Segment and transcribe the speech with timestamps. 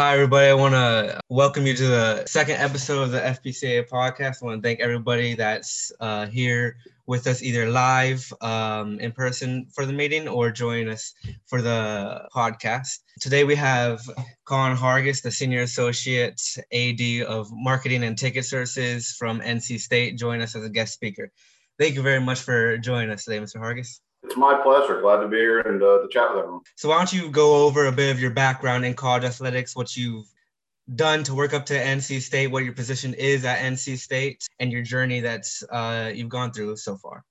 [0.00, 0.48] hi, everybody.
[0.48, 4.42] I want to welcome you to the second episode of the FPCA podcast.
[4.42, 9.66] I want to thank everybody that's uh, here with us, either live um, in person
[9.74, 11.12] for the meeting or join us
[11.44, 13.00] for the podcast.
[13.20, 14.00] Today we have
[14.46, 16.40] Colin Hargis, the Senior Associate
[16.72, 21.30] AD of Marketing and Ticket Services from NC State, join us as a guest speaker.
[21.78, 23.56] Thank you very much for joining us today, Mr.
[23.56, 24.00] Hargis.
[24.22, 25.00] It's my pleasure.
[25.00, 26.60] Glad to be here and uh, to chat with everyone.
[26.76, 29.96] So, why don't you go over a bit of your background in college athletics, what
[29.96, 30.26] you've
[30.94, 34.70] done to work up to NC State, what your position is at NC State, and
[34.70, 37.24] your journey that's uh, you've gone through so far?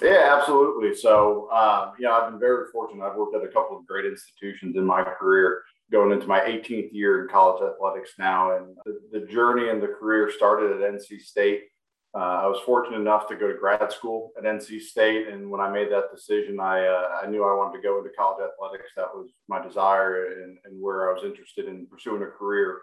[0.00, 0.94] Yeah, absolutely.
[0.94, 3.04] So, uh, yeah, I've been very fortunate.
[3.04, 5.62] I've worked at a couple of great institutions in my career,
[5.92, 8.56] going into my 18th year in college athletics now.
[8.56, 11.64] And the, the journey and the career started at NC State.
[12.12, 15.60] Uh, I was fortunate enough to go to grad school at NC State, and when
[15.60, 18.90] I made that decision, I uh, I knew I wanted to go into college athletics.
[18.96, 22.78] That was my desire and, and where I was interested in pursuing a career.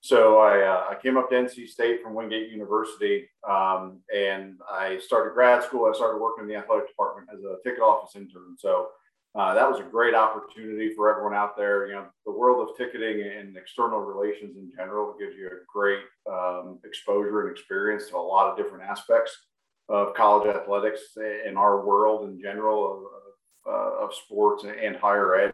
[0.00, 4.98] So I, uh, I came up to NC State from Wingate University, um, and I
[4.98, 5.88] started grad school.
[5.88, 8.56] I started working in the athletic department as a ticket office intern.
[8.58, 8.88] So
[9.34, 11.86] uh, that was a great opportunity for everyone out there.
[11.86, 16.00] You know, the world of ticketing and external relations in general gives you a great
[16.30, 19.34] um, exposure and experience to a lot of different aspects
[19.88, 21.00] of college athletics
[21.46, 23.08] in our world in general
[23.66, 25.52] of, uh, of sports and higher ed.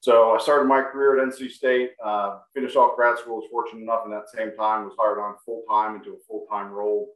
[0.00, 3.82] So I started my career at NC State, uh, finished off grad school, was fortunate
[3.82, 7.08] enough in that same time, was hired on full time into a full time role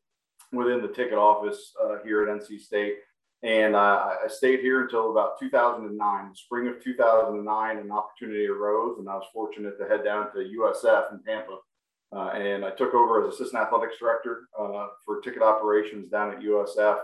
[0.50, 2.96] within the ticket office uh, here at NC State.
[3.42, 6.34] And uh, I stayed here until about 2009.
[6.36, 11.12] Spring of 2009, an opportunity arose, and I was fortunate to head down to USF
[11.12, 11.58] in Tampa.
[12.14, 16.40] Uh, and I took over as assistant athletics director uh, for ticket operations down at
[16.40, 17.00] USF.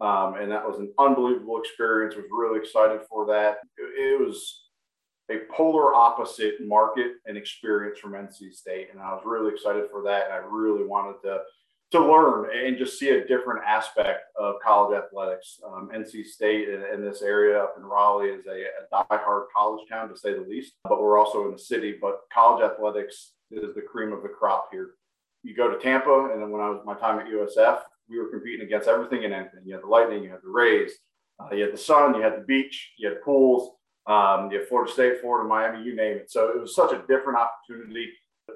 [0.00, 2.14] Um, and that was an unbelievable experience.
[2.14, 3.58] Was really excited for that.
[3.78, 4.62] It, it was
[5.30, 10.02] a polar opposite market and experience from NC State, and I was really excited for
[10.02, 10.26] that.
[10.26, 11.40] And I really wanted to
[11.92, 15.60] to learn and just see a different aspect of college athletics.
[15.64, 19.86] Um, NC State in, in, this area up in Raleigh is a, a die-hard college
[19.88, 21.96] town to say the least, but we're also in the city.
[22.00, 24.92] But college athletics is the cream of the crop here.
[25.42, 28.30] You go to Tampa, and then when I was my time at USF, we were
[28.30, 29.60] competing against everything and anything.
[29.64, 30.92] You had the Lightning, you had the Rays,
[31.40, 33.70] uh, you had the Sun, you had the beach, you had pools,
[34.06, 36.30] um, you had Florida State, Florida, Miami, you name it.
[36.30, 38.08] So it was such a different opportunity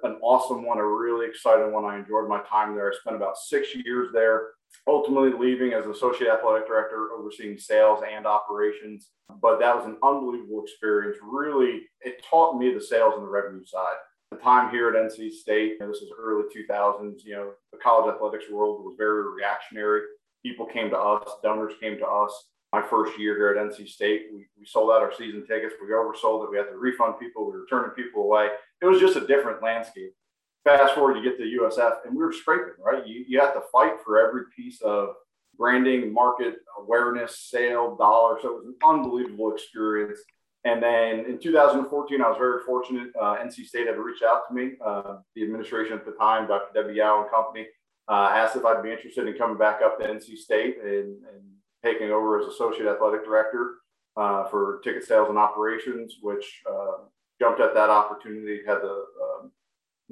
[0.03, 1.85] an awesome one, a really exciting one.
[1.85, 2.91] I enjoyed my time there.
[2.91, 4.49] I spent about six years there,
[4.87, 9.11] ultimately leaving as associate athletic director, overseeing sales and operations.
[9.41, 11.17] But that was an unbelievable experience.
[11.23, 13.97] Really, it taught me the sales and the revenue side.
[14.31, 18.47] The time here at NC State, this is early 2000s, you know, the college athletics
[18.51, 20.03] world was very reactionary.
[20.45, 24.27] People came to us, donors came to us my first year here at NC State,
[24.33, 25.75] we, we sold out our season tickets.
[25.81, 26.51] We oversold it.
[26.51, 27.47] We had to refund people.
[27.47, 28.49] We were turning people away.
[28.87, 30.13] It was just a different landscape.
[30.63, 33.05] Fast forward, you get to USF, and we were scraping, right?
[33.05, 35.15] You, you have to fight for every piece of
[35.59, 38.39] branding, market awareness, sale, dollar.
[38.41, 40.21] So it was an unbelievable experience.
[40.65, 43.09] And then in 2014, I was very fortunate.
[43.21, 44.75] Uh, NC State had reached out to me.
[44.85, 46.73] Uh, the administration at the time, Dr.
[46.73, 47.67] Debbie Yow and company,
[48.09, 51.43] uh, asked if I'd be interested in coming back up to NC State and, and
[51.85, 53.79] taking over as associate athletic director
[54.17, 56.99] uh, for ticket sales and operations, which uh,
[57.41, 58.61] jumped at that opportunity.
[58.67, 59.53] Had the um,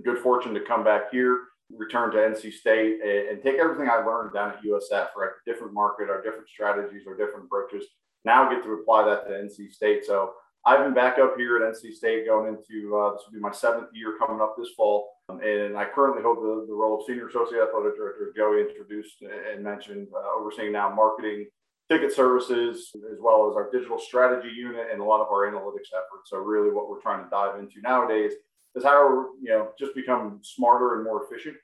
[0.04, 1.38] good fortune to come back here,
[1.70, 5.30] return to NC State, and, and, take everything I learned down at USF, right?
[5.46, 7.84] Different market, our different strategies, our different approaches.
[8.24, 10.04] Now get to apply that to NC State.
[10.04, 10.32] So
[10.66, 13.52] I've been back up here at NC State going into uh, this will be my
[13.52, 15.10] seventh year coming up this fall.
[15.28, 18.60] Um, and I currently hold the, the role of Senior Associate Athletic Director, as Joey
[18.60, 21.46] introduced and mentioned, uh, overseeing now marketing,
[21.90, 25.92] ticket services, as well as our digital strategy unit and a lot of our analytics
[25.92, 26.30] efforts.
[26.30, 28.32] So really what we're trying to dive into nowadays
[28.74, 31.56] is how we're, you know, just become smarter and more efficient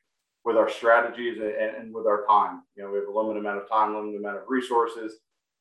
[0.45, 2.63] with our strategies and, and with our time.
[2.77, 5.15] You know, we have a limited amount of time, limited amount of resources,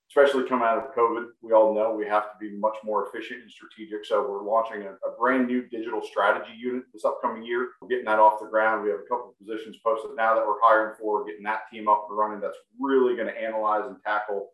[0.09, 1.28] especially coming out of COVID.
[1.42, 4.06] We all know we have to be much more efficient and strategic.
[4.06, 7.70] So we're launching a, a brand new digital strategy unit this upcoming year.
[7.82, 8.84] We're getting that off the ground.
[8.84, 11.88] We have a couple of positions posted now that we're hiring for, getting that team
[11.88, 12.40] up and running.
[12.40, 14.50] That's really going to analyze and tackle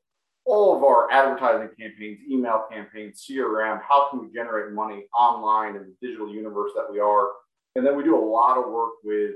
[0.46, 5.82] all of our advertising campaigns, email campaigns, CRM, how can we generate money online in
[5.82, 7.30] the digital universe that we are?
[7.76, 9.36] And then we do a lot of work with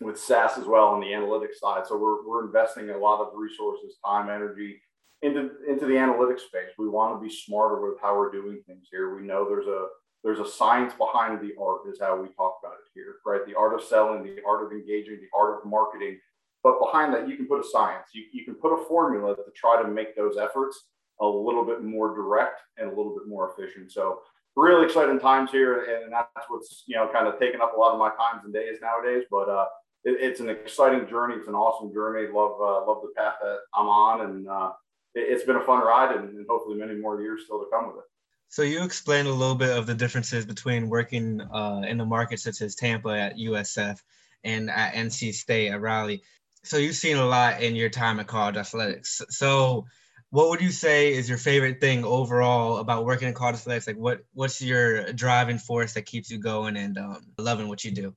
[0.00, 1.84] with SAS as well on the analytics side.
[1.84, 4.80] So we're, we're investing a lot of resources, time, energy
[5.22, 6.70] into, into the analytics space.
[6.78, 9.14] We want to be smarter with how we're doing things here.
[9.14, 9.86] We know there's a
[10.22, 13.40] there's a science behind the art is how we talk about it here, right?
[13.46, 16.18] The art of selling, the art of engaging, the art of marketing,
[16.62, 19.42] but behind that, you can put a science, you, you can put a formula to
[19.56, 20.88] try to make those efforts
[21.20, 23.92] a little bit more direct and a little bit more efficient.
[23.92, 24.20] So
[24.56, 27.92] really exciting times here, and that's what's you know kind of taking up a lot
[27.92, 29.24] of my times and days nowadays.
[29.30, 29.66] But uh,
[30.04, 31.36] it, it's an exciting journey.
[31.36, 32.28] It's an awesome journey.
[32.32, 34.72] Love uh, love the path that I'm on, and uh,
[35.14, 37.88] it, has been a fun ride, and, and, hopefully many more years still to come
[37.88, 38.04] with it.
[38.48, 42.40] So you explained a little bit of the differences between working uh, in the market
[42.40, 43.98] such as Tampa at USF
[44.42, 46.22] and at NC State at Raleigh.
[46.64, 49.22] So you've seen a lot in your time at college athletics.
[49.30, 49.86] So
[50.30, 53.86] what would you say is your favorite thing overall about working in college athletics?
[53.86, 57.92] Like what what's your driving force that keeps you going and um, loving what you
[57.92, 58.14] do?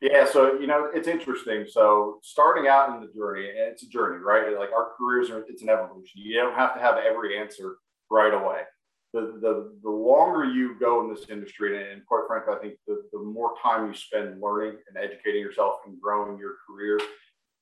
[0.00, 1.64] Yeah, so you know it's interesting.
[1.68, 4.56] So starting out in the journey, it's a journey, right?
[4.58, 6.22] Like our careers are, it's an evolution.
[6.22, 7.76] You don't have to have every answer
[8.10, 8.62] right away.
[9.12, 13.02] The the the longer you go in this industry, and quite frankly, I think the,
[13.12, 17.00] the more time you spend learning and educating yourself and growing your career,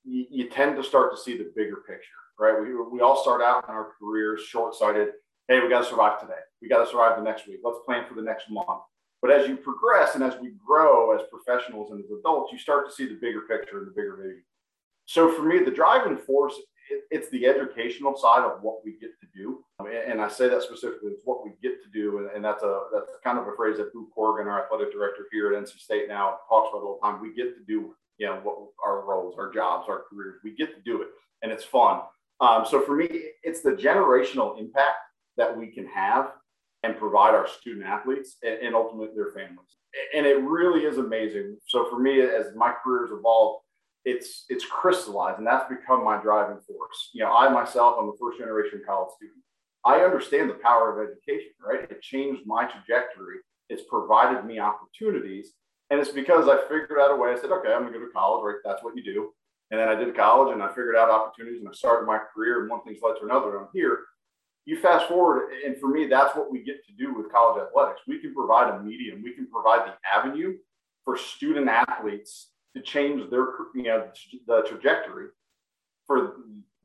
[0.03, 2.59] you, you tend to start to see the bigger picture, right?
[2.61, 5.09] We we all start out in our careers short sighted.
[5.47, 6.41] Hey, we got to survive today.
[6.61, 7.59] We got to survive the next week.
[7.63, 8.81] Let's plan for the next month
[9.25, 12.87] but as you progress and as we grow as professionals and as adults, you start
[12.87, 14.43] to see the bigger picture and the bigger vision.
[15.05, 16.53] So for me, the driving force,
[16.91, 19.63] it, it's the educational side of what we get to do.
[19.79, 22.19] And I say that specifically, it's what we get to do.
[22.19, 25.25] And, and that's a that's kind of a phrase that Boo Corrigan, our athletic director
[25.31, 27.19] here at NC State now talks about all the time.
[27.19, 30.35] We get to do, you know, what our roles, our jobs, our careers.
[30.43, 31.07] We get to do it
[31.41, 32.01] and it's fun.
[32.41, 33.07] Um, so for me,
[33.41, 34.97] it's the generational impact
[35.37, 36.33] that we can have
[36.85, 39.73] and provide our student athletes and, and ultimately their families.
[40.15, 41.57] And it really is amazing.
[41.67, 43.63] So for me, as my career has evolved,
[44.03, 47.09] it's it's crystallized and that's become my driving force.
[47.13, 49.39] You know, I myself, I'm a first generation college student.
[49.83, 51.89] I understand the power of education, right?
[51.89, 53.37] It changed my trajectory.
[53.69, 55.53] It's provided me opportunities.
[55.89, 57.31] And it's because I figured out a way.
[57.31, 58.61] I said, okay, I'm gonna go to college, right?
[58.63, 59.31] That's what you do.
[59.71, 62.61] And then I did college and I figured out opportunities and I started my career
[62.61, 63.57] and one thing's led to another.
[63.57, 64.01] And I'm here
[64.65, 68.01] you fast forward, and for me, that's what we get to do with college athletics.
[68.07, 70.57] We can provide a medium, we can provide the avenue
[71.03, 73.45] for student athletes to change their,
[73.75, 74.07] you know,
[74.47, 75.27] the trajectory
[76.07, 76.37] for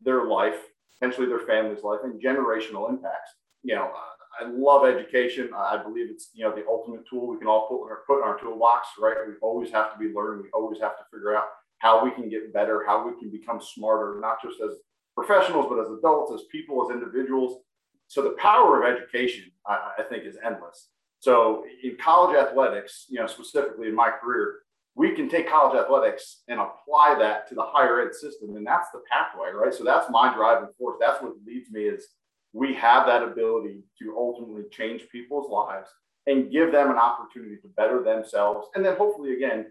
[0.03, 0.57] their life,
[0.99, 3.33] potentially their family's life, and generational impacts.
[3.63, 3.91] You know,
[4.39, 5.51] I love education.
[5.57, 8.19] I believe it's you know the ultimate tool we can all put in our, put
[8.19, 8.89] in our toolbox.
[9.01, 9.17] Right?
[9.27, 10.43] We always have to be learning.
[10.43, 11.45] We always have to figure out
[11.79, 14.77] how we can get better, how we can become smarter, not just as
[15.17, 17.63] professionals, but as adults, as people, as individuals
[18.11, 20.89] so the power of education, I, I think, is endless.
[21.21, 24.63] So in college athletics, you know, specifically in my career,
[24.97, 28.91] we can take college athletics and apply that to the higher ed system, and that's
[28.91, 29.73] the pathway, right?
[29.73, 30.97] So that's my driving force.
[30.99, 32.05] That's what leads me is
[32.53, 35.89] we have that ability to ultimately change people's lives
[36.27, 39.67] and give them an opportunity to better themselves, and then hopefully, again,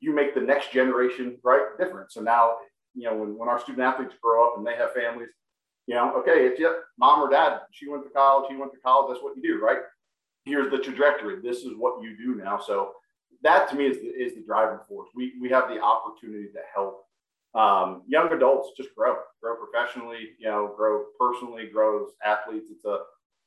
[0.00, 2.10] you make the next generation right different.
[2.10, 2.56] So now,
[2.94, 5.28] you know, when, when our student athletes grow up and they have families,
[5.86, 8.78] you know, okay, if you mom or dad, she went to college, he went to
[8.78, 9.78] college, that's what you do, right?
[10.44, 11.40] Here's the trajectory.
[11.40, 12.58] This is what you do now.
[12.58, 12.92] So
[13.42, 15.08] that to me is the, is the driving force.
[15.14, 17.04] We, we have the opportunity to help
[17.54, 22.68] um, young adults just grow, grow professionally, you know, grow personally, grow as athletes.
[22.70, 22.98] It's a,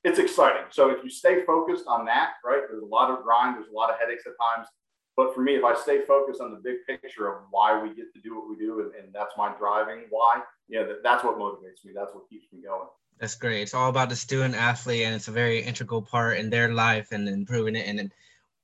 [0.03, 0.63] it's exciting.
[0.71, 3.75] So if you stay focused on that, right, there's a lot of grind, there's a
[3.75, 4.67] lot of headaches at times.
[5.15, 8.13] But for me, if I stay focused on the big picture of why we get
[8.15, 11.37] to do what we do, and, and that's my driving why, yeah, that, that's what
[11.37, 11.91] motivates me.
[11.93, 12.87] That's what keeps me going.
[13.19, 13.61] That's great.
[13.63, 17.11] It's all about the student athlete, and it's a very integral part in their life
[17.11, 18.11] and improving it in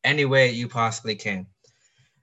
[0.03, 1.47] any way you possibly can.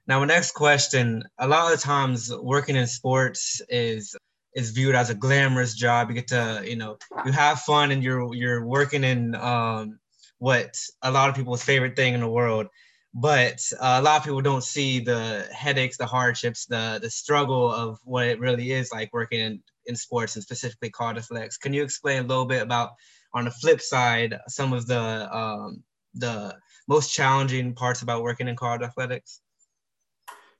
[0.06, 4.16] Now, my next question: A lot of times, working in sports is
[4.54, 6.08] is viewed as a glamorous job.
[6.08, 6.96] You get to, you know,
[7.26, 9.98] you have fun, and you're you're working in um,
[10.38, 12.68] what a lot of people's favorite thing in the world
[13.14, 17.70] but uh, a lot of people don't see the headaches, the hardships, the the struggle
[17.70, 21.56] of what it really is like working in, in sports and specifically college athletics.
[21.56, 22.90] Can you explain a little bit about,
[23.34, 25.82] on the flip side, some of the um,
[26.14, 26.54] the
[26.88, 29.40] most challenging parts about working in college athletics?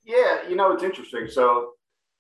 [0.05, 1.29] Yeah, you know it's interesting.
[1.29, 1.73] So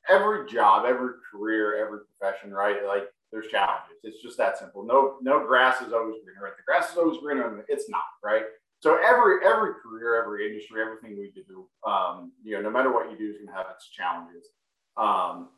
[0.08, 2.84] every job, every career, every profession, right?
[2.86, 3.96] Like there's challenges.
[4.02, 4.84] It's just that simple.
[4.84, 6.42] No, no grass is always greener.
[6.42, 6.56] Right?
[6.56, 7.48] The grass is always greener.
[7.48, 8.44] And it's not, right?
[8.82, 13.10] so every every career, every industry, everything we do, um, you know, no matter what
[13.10, 14.48] you do, is going to have its challenges.
[14.96, 15.50] Um,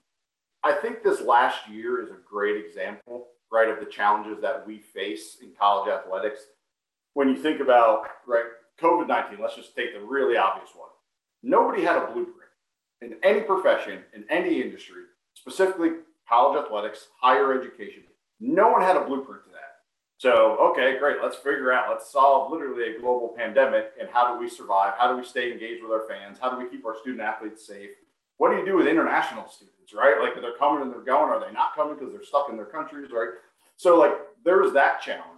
[0.65, 4.79] I think this last year is a great example, right, of the challenges that we
[4.79, 6.41] face in college athletics.
[7.13, 8.47] When you think about right
[8.81, 10.89] COVID nineteen, let's just take the really obvious one.
[11.43, 12.51] Nobody had a blueprint
[13.03, 15.03] in any profession, in any industry,
[15.35, 15.91] specifically
[16.27, 18.05] college athletics, higher education.
[18.41, 19.61] No one had a blueprint to that.
[20.17, 21.19] So, okay, great.
[21.23, 24.95] Let's figure out, let's solve literally a global pandemic and how do we survive?
[24.97, 26.39] How do we stay engaged with our fans?
[26.41, 27.91] How do we keep our student athletes safe?
[28.39, 30.21] What do you do with international students, right?
[30.21, 31.31] Like, they're coming and they're going.
[31.31, 33.31] Are they not coming because they're stuck in their countries, right?
[33.77, 34.13] So, like,
[34.45, 35.35] there's that challenge.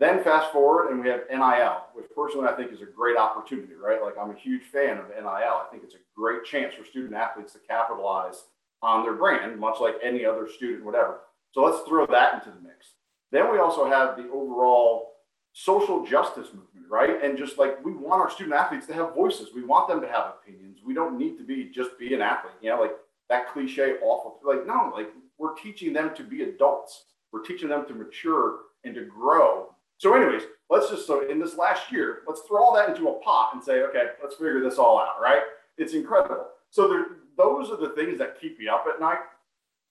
[0.00, 3.74] Then fast forward and we have NIL, which personally I think is a great opportunity,
[3.74, 4.02] right?
[4.02, 5.26] Like I'm a huge fan of NIL.
[5.26, 8.42] I think it's a great chance for student athletes to capitalize
[8.82, 11.20] on their brand, much like any other student, whatever.
[11.52, 12.94] So let's throw that into the mix.
[13.30, 15.12] Then we also have the overall
[15.52, 17.22] social justice movement, right?
[17.22, 20.08] And just like we want our student athletes to have voices, we want them to
[20.08, 20.80] have opinions.
[20.84, 22.96] We don't need to be just be an athlete, you know, like
[23.28, 24.40] that cliche awful.
[24.44, 27.04] Like no, like we're teaching them to be adults.
[27.32, 31.56] We're teaching them to mature and to grow so, anyways, let's just so in this
[31.56, 34.78] last year, let's throw all that into a pot and say, okay, let's figure this
[34.78, 35.42] all out, right?
[35.78, 36.46] It's incredible.
[36.70, 39.20] So there, those are the things that keep me up at night.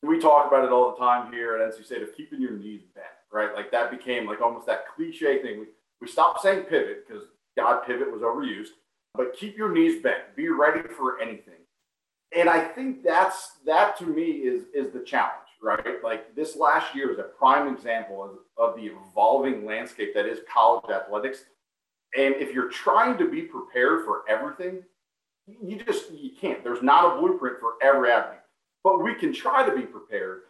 [0.02, 2.82] We talk about it all the time here at NC State of keeping your knees
[2.94, 3.54] bent, right?
[3.56, 5.62] Like that became like almost that cliche thing.
[5.62, 5.66] We,
[6.02, 7.24] we stopped saying pivot because
[7.58, 8.76] God pivot was overused,
[9.16, 10.36] but keep your knees bent.
[10.36, 11.63] Be ready for anything.
[12.36, 16.04] And I think that's that to me is is the challenge right?
[16.04, 20.40] Like this last year is a prime example of, of the evolving landscape that is
[20.54, 21.46] college athletics.
[22.16, 24.84] And if you're trying to be prepared for everything,
[25.48, 26.64] you just you can't.
[26.64, 28.40] There's not a blueprint for every avenue,
[28.84, 30.42] but we can try to be prepared,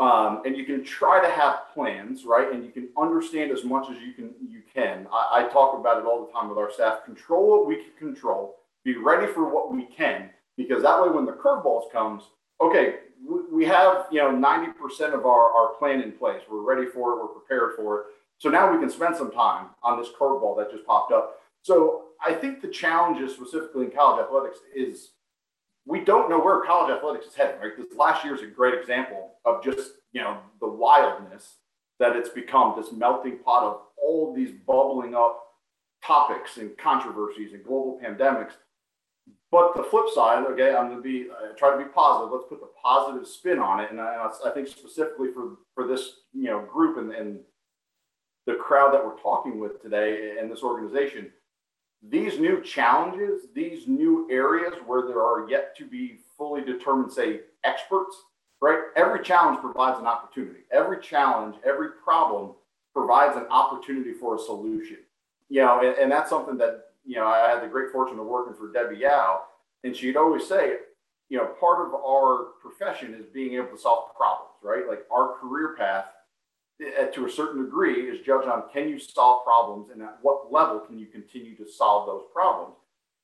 [0.00, 2.52] um, and you can try to have plans, right?
[2.52, 4.34] And you can understand as much as you can.
[4.48, 5.06] You can.
[5.12, 7.04] I, I talk about it all the time with our staff.
[7.04, 8.56] Control what we can control.
[8.84, 12.22] Be ready for what we can, because that way, when the curveballs comes,
[12.60, 12.96] okay,
[13.50, 16.42] we have you know 90% of our, our plan in place.
[16.50, 17.22] We're ready for it.
[17.22, 18.06] We're prepared for it.
[18.38, 21.40] So now we can spend some time on this curveball that just popped up.
[21.62, 25.10] So I think the challenges specifically in college athletics is
[25.86, 27.60] we don't know where college athletics is heading.
[27.60, 31.56] Right, this last year is a great example of just you know the wildness
[31.98, 32.74] that it's become.
[32.76, 35.40] This melting pot of all these bubbling up
[36.04, 38.52] topics and controversies and global pandemics
[39.54, 42.32] but the flip side, okay, I'm going to be try to be positive.
[42.32, 46.22] Let's put the positive spin on it, and I, I think specifically for for this
[46.32, 47.38] you know group and, and
[48.48, 51.30] the crowd that we're talking with today and this organization,
[52.02, 57.42] these new challenges, these new areas where there are yet to be fully determined, say,
[57.62, 58.16] experts,
[58.60, 58.80] right?
[58.96, 60.62] Every challenge provides an opportunity.
[60.72, 62.54] Every challenge, every problem
[62.92, 64.98] provides an opportunity for a solution.
[65.48, 68.26] You know, and, and that's something that you know, I had the great fortune of
[68.26, 69.42] working for Debbie Yow,
[69.82, 70.76] and she'd always say,
[71.28, 74.88] you know, part of our profession is being able to solve problems, right?
[74.88, 76.06] Like our career path,
[76.80, 80.52] eh, to a certain degree, is judged on can you solve problems and at what
[80.52, 82.76] level can you continue to solve those problems.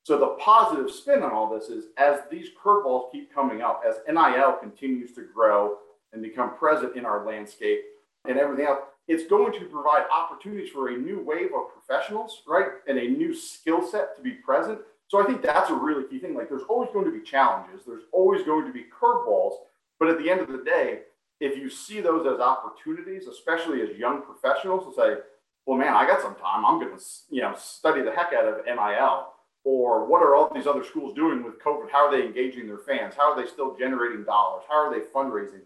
[0.03, 3.97] So the positive spin on all this is as these curveballs keep coming up, as
[4.07, 5.77] NIL continues to grow
[6.11, 7.81] and become present in our landscape
[8.27, 12.67] and everything else, it's going to provide opportunities for a new wave of professionals, right?
[12.87, 14.79] And a new skill set to be present.
[15.07, 16.35] So I think that's a really key thing.
[16.35, 19.55] Like there's always going to be challenges, there's always going to be curveballs.
[19.99, 21.01] But at the end of the day,
[21.39, 25.15] if you see those as opportunities, especially as young professionals, to say,
[25.65, 26.65] well, man, I got some time.
[26.65, 29.27] I'm going to, you know, study the heck out of NIL.
[29.63, 31.91] Or what are all these other schools doing with COVID?
[31.91, 33.13] How are they engaging their fans?
[33.15, 34.63] How are they still generating dollars?
[34.67, 35.61] How are they fundraising?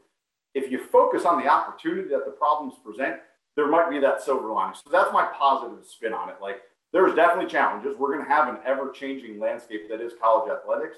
[0.56, 3.18] If you focus on the opportunity that the problems present,
[3.56, 4.76] there might be that silver lining.
[4.76, 6.38] So that's my positive spin on it.
[6.42, 6.62] Like
[6.94, 7.96] there's definitely challenges.
[7.98, 10.98] We're going to have an ever changing landscape that is college athletics,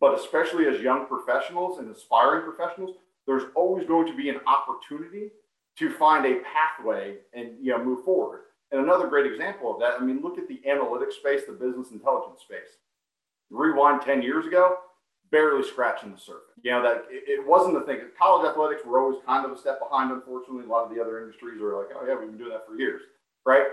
[0.00, 5.30] but especially as young professionals and aspiring professionals, there's always going to be an opportunity
[5.76, 8.42] to find a pathway and you know move forward.
[8.70, 11.90] And another great example of that, I mean, look at the analytics space, the business
[11.90, 12.76] intelligence space.
[13.50, 14.76] Rewind 10 years ago,
[15.30, 16.56] barely scratching the surface.
[16.62, 18.00] You know, that it, it, wasn't the thing.
[18.18, 20.64] College athletics were always kind of a step behind, unfortunately.
[20.64, 22.76] A lot of the other industries are like, oh yeah, we've been doing that for
[22.76, 23.02] years,
[23.44, 23.64] right?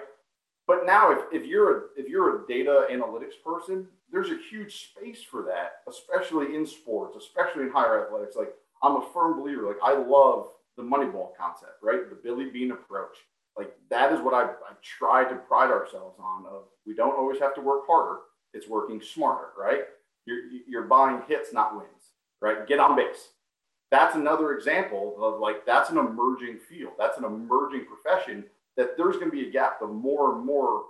[0.67, 4.89] But now if, if you're a if you're a data analytics person, there's a huge
[4.89, 8.35] space for that, especially in sports, especially in higher athletics.
[8.35, 10.47] Like I'm a firm believer, like I love
[10.77, 12.09] the Moneyball concept, right?
[12.09, 13.17] The Billy Beane approach.
[13.57, 17.39] Like that is what I, I try to pride ourselves on of we don't always
[17.39, 18.19] have to work harder.
[18.53, 19.81] It's working smarter, right?
[20.25, 22.67] You're, you're buying hits, not wins, right?
[22.67, 23.29] Get on base.
[23.91, 26.93] That's another example of like, that's an emerging field.
[26.97, 28.45] That's an emerging profession
[28.77, 30.85] that there's going to be a gap the more and more,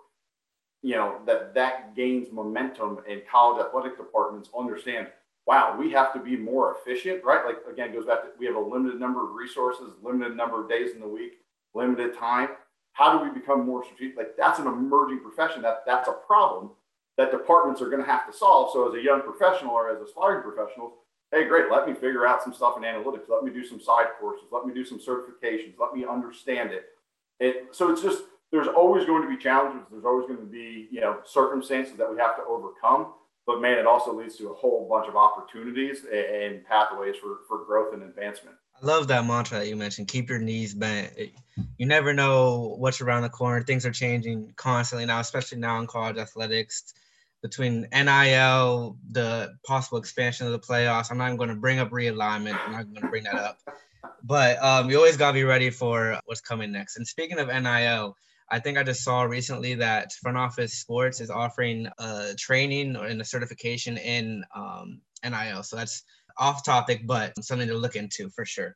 [0.82, 5.08] you know, that that gains momentum and college athletic departments understand,
[5.46, 7.46] wow, we have to be more efficient, right?
[7.46, 10.70] Like, again, goes back to, we have a limited number of resources, limited number of
[10.70, 11.34] days in the week,
[11.76, 12.50] limited time.
[12.94, 14.18] How do we become more strategic?
[14.18, 15.62] Like that's an emerging profession.
[15.62, 16.72] That that's a problem
[17.18, 18.72] that departments are going to have to solve.
[18.74, 20.94] So, as a young professional or as a aspiring professionals,
[21.32, 23.30] hey, great, let me figure out some stuff in analytics.
[23.30, 24.48] Let me do some side courses.
[24.52, 25.76] Let me do some certifications.
[25.80, 26.86] Let me understand it.
[27.40, 29.88] it so, it's just there's always going to be challenges.
[29.92, 33.14] There's always going to be you know circumstances that we have to overcome.
[33.46, 37.64] But man, it also leads to a whole bunch of opportunities and pathways for, for
[37.64, 38.56] growth and advancement.
[38.82, 40.08] I love that mantra that you mentioned.
[40.08, 41.14] Keep your knees bent.
[41.78, 43.64] you never know what's around the corner.
[43.64, 46.94] Things are changing constantly now, especially now in college athletics.
[47.46, 51.12] Between NIL, the possible expansion of the playoffs.
[51.12, 52.60] I'm not even going to bring up realignment.
[52.66, 53.60] I'm not going to bring that up.
[54.24, 56.98] But um, you always got to be ready for what's coming next.
[56.98, 58.16] And speaking of NIL,
[58.50, 63.22] I think I just saw recently that Front Office Sports is offering a training and
[63.22, 65.62] a certification in um, NIL.
[65.62, 66.02] So that's
[66.40, 68.76] off topic, but something to look into for sure.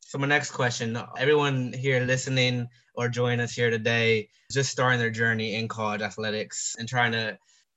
[0.00, 5.10] So my next question, everyone here listening or joining us here today, just starting their
[5.10, 7.36] journey in college athletics and trying to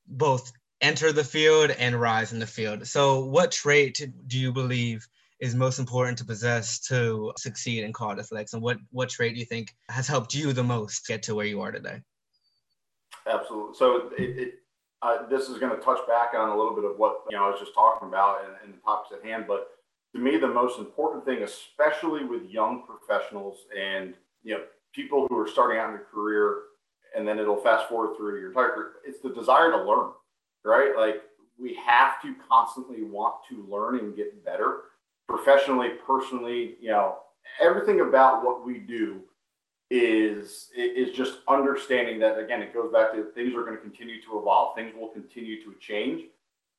[0.10, 0.52] both
[0.82, 2.88] enter the field and rise in the field.
[2.88, 5.08] So what trait do you believe
[5.40, 8.54] is most important to possess to succeed in college athletics?
[8.54, 11.46] And what, what trait do you think has helped you the most get to where
[11.46, 12.02] you are today?
[13.28, 13.76] Absolutely.
[13.76, 14.54] So it, it
[15.02, 17.46] uh, this is going to touch back on a little bit of what you know
[17.46, 19.70] I was just talking about and, and the topics at hand, but
[20.14, 24.14] to me, the most important thing, especially with young professionals and
[24.44, 24.64] you know
[24.94, 26.64] people who are starting out in a career,
[27.16, 30.12] and then it'll fast forward through your entire career, it's the desire to learn,
[30.64, 30.94] right?
[30.98, 31.22] Like
[31.60, 34.82] we have to constantly want to learn and get better
[35.28, 36.76] professionally, personally.
[36.80, 37.18] You know,
[37.62, 39.22] everything about what we do
[39.92, 44.22] is is just understanding that again it goes back to things are going to continue
[44.22, 46.26] to evolve things will continue to change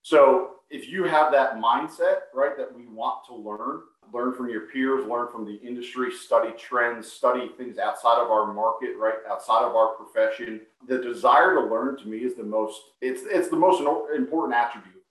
[0.03, 4.63] so if you have that mindset, right, that we want to learn, learn from your
[4.63, 9.63] peers, learn from the industry, study trends, study things outside of our market, right, outside
[9.63, 13.57] of our profession, the desire to learn to me is the most it's it's the
[13.57, 13.81] most
[14.17, 15.03] important attribute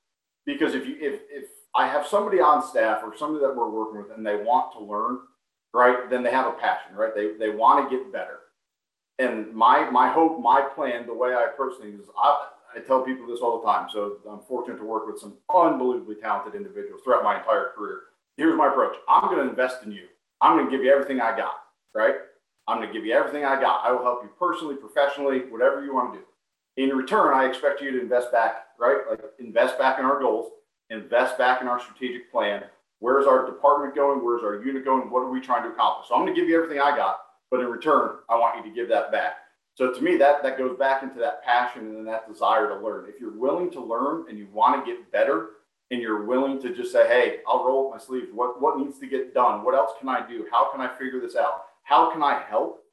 [0.46, 4.02] because if you if if I have somebody on staff or somebody that we're working
[4.02, 5.20] with and they want to learn,
[5.74, 7.14] right, then they have a passion, right?
[7.14, 8.40] They they want to get better.
[9.20, 13.02] And my my hope, my plan, the way I approach things is I I tell
[13.02, 13.90] people this all the time.
[13.92, 18.02] So I'm fortunate to work with some unbelievably talented individuals throughout my entire career.
[18.38, 20.06] Here's my approach I'm going to invest in you.
[20.42, 21.54] I'm going to give you everything I got,
[21.94, 22.16] right?
[22.68, 23.86] I'm going to give you everything I got.
[23.86, 26.26] I will help you personally, professionally, whatever you want to do.
[26.78, 29.00] In return, I expect you to invest back, right?
[29.10, 30.52] Like invest back in our goals,
[30.90, 32.64] invest back in our strategic plan.
[33.00, 34.24] Where's our department going?
[34.24, 35.10] Where's our unit going?
[35.10, 36.08] What are we trying to accomplish?
[36.08, 37.18] So I'm going to give you everything I got,
[37.50, 39.34] but in return, I want you to give that back.
[39.76, 42.76] So to me, that that goes back into that passion and then that desire to
[42.76, 43.06] learn.
[43.08, 45.52] If you're willing to learn and you want to get better,
[45.92, 48.28] and you're willing to just say, "Hey, I'll roll up my sleeves.
[48.34, 49.64] What what needs to get done?
[49.64, 50.46] What else can I do?
[50.52, 51.66] How can I figure this out?
[51.84, 52.84] How can I help?"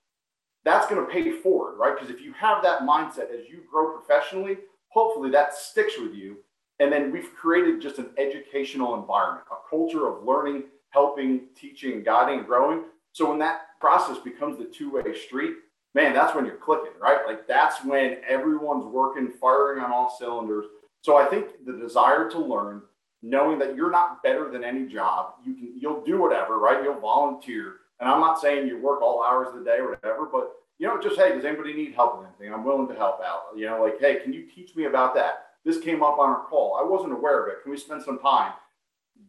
[0.65, 1.95] That's going to pay forward, right?
[1.95, 4.59] Because if you have that mindset as you grow professionally,
[4.89, 6.39] hopefully that sticks with you.
[6.81, 12.43] And then we've created just an educational environment, a culture of learning, helping, teaching, guiding,
[12.43, 12.85] growing.
[13.13, 15.55] So when that process becomes the two-way street,
[15.97, 17.21] man, that's when you're clicking, right?
[17.27, 20.67] Like that's when everyone's working, firing on all cylinders.
[21.01, 22.83] So I think the desire to learn,
[23.23, 26.85] knowing that you're not better than any job, you can you'll do whatever, right?
[26.85, 27.77] You'll volunteer.
[27.99, 30.87] And I'm not saying you work all hours of the day or whatever, but you
[30.87, 32.53] know, just hey, does anybody need help with anything?
[32.53, 33.57] I'm willing to help out.
[33.57, 35.47] You know, like, hey, can you teach me about that?
[35.65, 36.79] This came up on our call.
[36.79, 37.63] I wasn't aware of it.
[37.63, 38.53] Can we spend some time?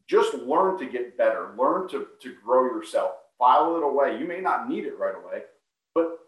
[0.06, 4.20] Just learn to get better, learn to, to grow yourself, file it away.
[4.20, 5.44] You may not need it right away,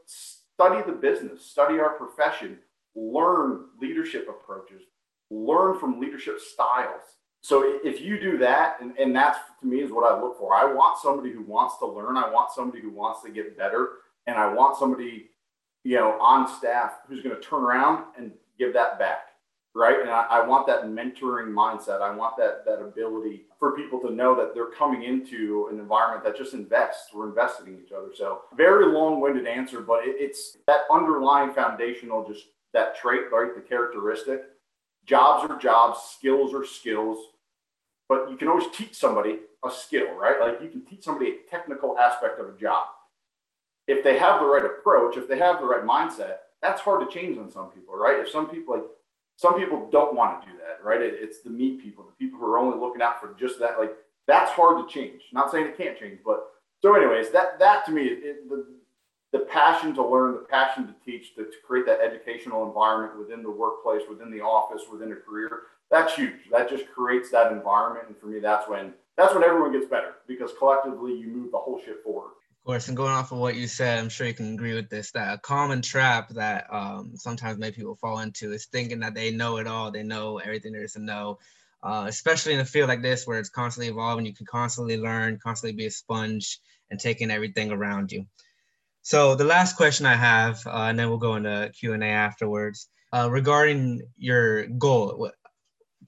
[0.10, 2.60] study the business, study our profession,
[2.96, 4.82] learn leadership approaches,
[5.30, 7.04] learn from leadership styles.
[7.42, 10.54] So if you do that, and, and that's to me is what I look for.
[10.54, 12.18] I want somebody who wants to learn.
[12.18, 13.90] I want somebody who wants to get better.
[14.28, 15.30] And I want somebody,
[15.84, 19.29] you know, on staff who's going to turn around and give that back
[19.76, 20.00] right?
[20.02, 22.02] And I, I, want that mentoring mindset.
[22.02, 26.24] I want that that ability for people to know that they're coming into an environment
[26.24, 27.08] that just invests.
[27.14, 28.10] We're investing in each other.
[28.16, 33.54] So very long-winded answer, but it, it's that underlying foundational, just that trait, right?
[33.56, 34.44] The characteristic.
[35.06, 37.18] Jobs are jobs, skills are skills,
[38.08, 40.40] but you can always teach somebody a skill, right?
[40.40, 42.88] Like you can teach somebody a technical aspect of a job.
[43.88, 47.14] If they have the right approach, if they have the right mindset, that's hard to
[47.14, 48.20] change on some people, right?
[48.20, 48.84] If some people like
[49.40, 51.02] some people don't want to do that, right?
[51.02, 53.80] It, it's the meat people, the people who are only looking out for just that.
[53.80, 53.94] Like
[54.28, 55.22] that's hard to change.
[55.32, 56.48] Not saying it can't change, but
[56.82, 58.66] so anyways, that that to me, it, the
[59.32, 63.42] the passion to learn, the passion to teach, to, to create that educational environment within
[63.42, 66.50] the workplace, within the office, within a career, that's huge.
[66.52, 70.16] That just creates that environment, and for me, that's when that's when everyone gets better
[70.28, 72.32] because collectively you move the whole shit forward
[72.66, 75.12] course, and going off of what you said, I'm sure you can agree with this
[75.12, 79.32] that a common trap that um, sometimes many people fall into is thinking that they
[79.32, 81.40] know it all, they know everything there is to know,
[81.82, 84.26] uh, especially in a field like this where it's constantly evolving.
[84.26, 88.26] You can constantly learn, constantly be a sponge, and take in everything around you.
[89.02, 92.08] So the last question I have, uh, and then we'll go into Q and A
[92.08, 95.32] afterwards, uh, regarding your goal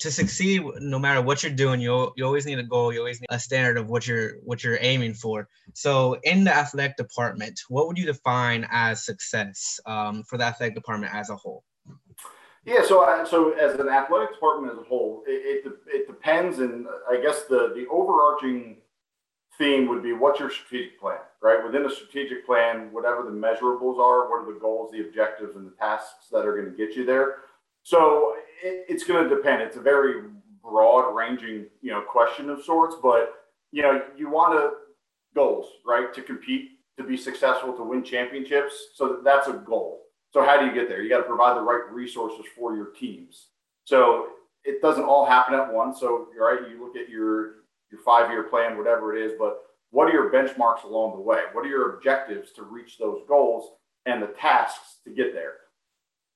[0.02, 2.92] to succeed, no matter what you're doing, you you always need a goal.
[2.92, 5.48] You always need a standard of what you're what you're aiming for.
[5.74, 10.76] So, in the athletic department, what would you define as success um, for the athletic
[10.76, 11.64] department as a whole?
[12.66, 16.60] Yeah, so uh, so as an athletic department as a whole, it, it, it depends,
[16.60, 18.78] and I guess the the overarching
[19.58, 21.64] theme would be what's your strategic plan, right?
[21.64, 25.68] Within a strategic plan, whatever the measurables are, what are the goals, the objectives, and
[25.68, 27.38] the tasks that are going to get you there.
[27.84, 29.62] So it, it's going to depend.
[29.62, 30.24] It's a very
[30.62, 33.34] broad ranging, you know, question of sorts, but
[33.72, 34.72] you know, you want to
[35.34, 36.14] goals, right?
[36.14, 38.74] To compete, to be successful, to win championships.
[38.96, 40.02] So that's a goal.
[40.32, 41.02] So how do you get there?
[41.02, 43.48] You got to provide the right resources for your teams.
[43.86, 44.28] So
[44.64, 46.00] it doesn't all happen at once.
[46.00, 46.60] So right.
[46.70, 49.58] You look at your your five year plan, whatever it is, but
[49.90, 51.42] what are your benchmarks along the way?
[51.52, 53.72] What are your objectives to reach those goals
[54.06, 55.56] and the tasks to get there?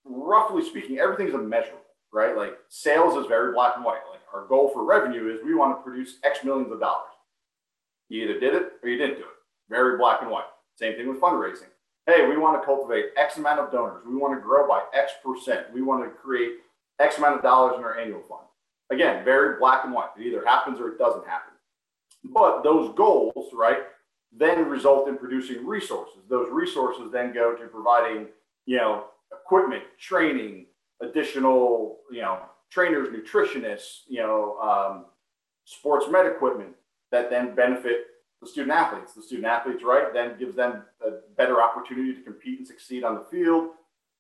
[0.04, 1.80] Roughly speaking, everything's a measurable,
[2.16, 2.36] right?
[2.36, 4.00] Like sales is very black and white.
[4.10, 7.12] Like our goal for revenue is we want to produce X millions of dollars.
[8.08, 9.36] You either did it or you didn't do it.
[9.70, 10.46] Very black and white.
[10.80, 11.68] Same thing with fundraising.
[12.08, 14.04] Hey, we want to cultivate X amount of donors.
[14.08, 15.68] We want to grow by X percent.
[15.74, 16.54] We want to create
[17.00, 18.44] X amount of dollars in our annual fund.
[18.92, 20.10] Again, very black and white.
[20.18, 21.54] It either happens or it doesn't happen.
[22.24, 23.80] But those goals, right,
[24.32, 26.22] then result in producing resources.
[26.30, 28.28] Those resources then go to providing,
[28.66, 30.68] you know, equipment, training,
[31.02, 32.40] additional, you know,
[32.72, 35.06] trainers, nutritionists, you know, um,
[35.66, 36.74] sports med equipment
[37.12, 38.06] that then benefit
[38.42, 39.14] the student athletes.
[39.14, 43.16] The student athletes, right, then gives them a better opportunity to compete and succeed on
[43.16, 43.70] the field.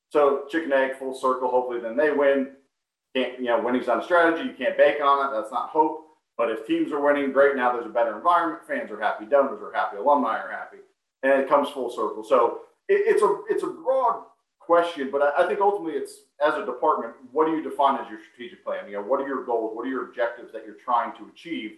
[0.09, 1.49] So chicken egg, full circle.
[1.49, 2.51] Hopefully, then they win
[3.15, 4.43] can't, you know, winning's not a strategy.
[4.43, 5.35] You can't bank on it.
[5.35, 6.01] That's not hope.
[6.37, 7.55] But if teams are winning, great.
[7.55, 8.67] Now there's a better environment.
[8.67, 9.25] Fans are happy.
[9.25, 9.97] Donors are happy.
[9.97, 10.79] Alumni are happy,
[11.23, 12.25] and it comes full circle.
[12.25, 12.59] So
[12.89, 14.25] it, it's a it's a broad
[14.65, 18.09] question, but I, I, think ultimately it's as a department, what do you define as
[18.09, 18.87] your strategic plan?
[18.87, 19.75] You know, what are your goals?
[19.75, 21.77] What are your objectives that you're trying to achieve?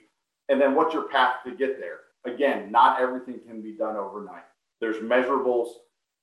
[0.50, 2.00] And then what's your path to get there?
[2.26, 4.44] Again, not everything can be done overnight.
[4.80, 5.70] There's measurables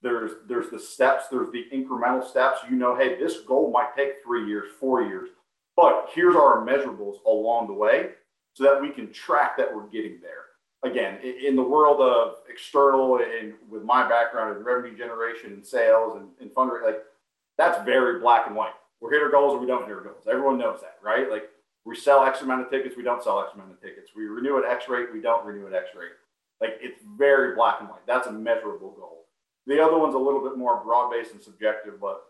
[0.04, 2.60] there's there's the steps, there's the incremental steps.
[2.70, 5.30] You know, hey, this goal might take three years, four years,
[5.76, 8.10] but here's our measurables along the way
[8.52, 10.43] so that we can track that we're getting there.
[10.84, 16.18] Again, in the world of external and with my background in revenue generation and sales
[16.18, 17.02] and, and fundraising, like
[17.56, 18.74] that's very black and white.
[19.00, 20.24] We're hit our goals or we don't hit our goals.
[20.30, 21.30] Everyone knows that, right?
[21.30, 21.44] Like
[21.84, 24.10] we sell X amount of tickets, we don't sell X amount of tickets.
[24.14, 26.12] We renew at X rate, we don't renew at X rate.
[26.60, 28.06] Like it's very black and white.
[28.06, 29.24] That's a measurable goal.
[29.66, 32.22] The other one's a little bit more broad based and subjective, but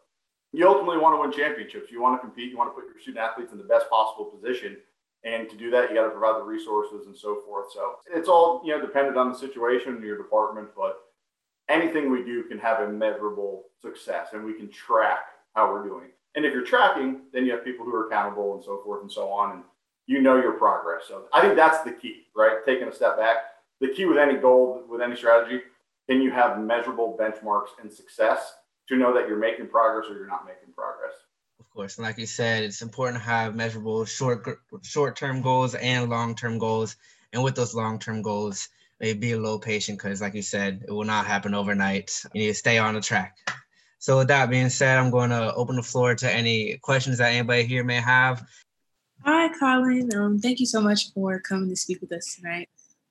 [0.52, 1.90] you ultimately want to win championships.
[1.90, 2.50] You want to compete.
[2.50, 4.76] You want to put your student athletes in the best possible position.
[5.24, 7.72] And to do that, you got to provide the resources and so forth.
[7.72, 10.96] So it's all you know dependent on the situation in your department, but
[11.68, 15.20] anything we do can have a measurable success, and we can track
[15.54, 16.08] how we're doing.
[16.34, 19.10] And if you're tracking, then you have people who are accountable and so forth and
[19.10, 19.62] so on, and
[20.06, 21.04] you know your progress.
[21.08, 22.58] So I think that's the key, right?
[22.66, 23.36] Taking a step back.
[23.80, 25.60] The key with any goal, with any strategy,
[26.08, 28.54] can you have measurable benchmarks and success
[28.88, 31.14] to know that you're making progress or you're not making progress?
[31.74, 34.46] Course, and like you said, it's important to have measurable short
[34.84, 36.94] short term goals and long term goals.
[37.32, 38.68] And with those long term goals,
[39.00, 42.22] maybe be a little patient because, like you said, it will not happen overnight.
[42.32, 43.36] You need to stay on the track.
[43.98, 47.32] So, with that being said, I'm going to open the floor to any questions that
[47.32, 48.46] anybody here may have.
[49.24, 50.14] Hi, Colin.
[50.14, 52.68] Um, thank you so much for coming to speak with us tonight.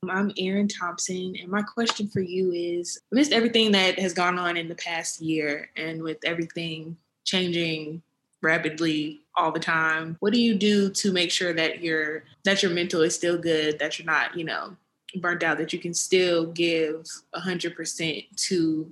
[0.10, 4.56] I'm Erin Thompson, and my question for you is amidst everything that has gone on
[4.56, 6.96] in the past year and with everything
[7.26, 8.02] changing
[8.44, 12.72] rapidly all the time, what do you do to make sure that your that your
[12.72, 14.76] mental is still good, that you're not, you know,
[15.16, 18.92] burnt out, that you can still give 100% to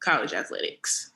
[0.00, 1.12] college athletics?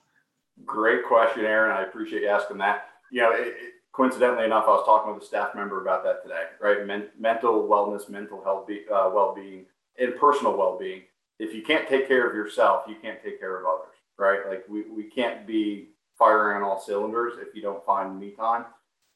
[0.65, 1.71] Great question, Erin.
[1.77, 2.89] I appreciate you asking that.
[3.11, 6.23] You know, it, it, coincidentally enough, I was talking with a staff member about that
[6.23, 6.87] today, right?
[6.87, 9.67] Men- mental wellness, mental health, be- uh, well-being,
[9.99, 11.03] and personal well-being.
[11.39, 14.41] If you can't take care of yourself, you can't take care of others, right?
[14.49, 18.65] Like we, we can't be firing on all cylinders if you don't find me time.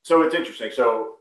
[0.02, 0.70] So it's interesting.
[0.74, 1.16] So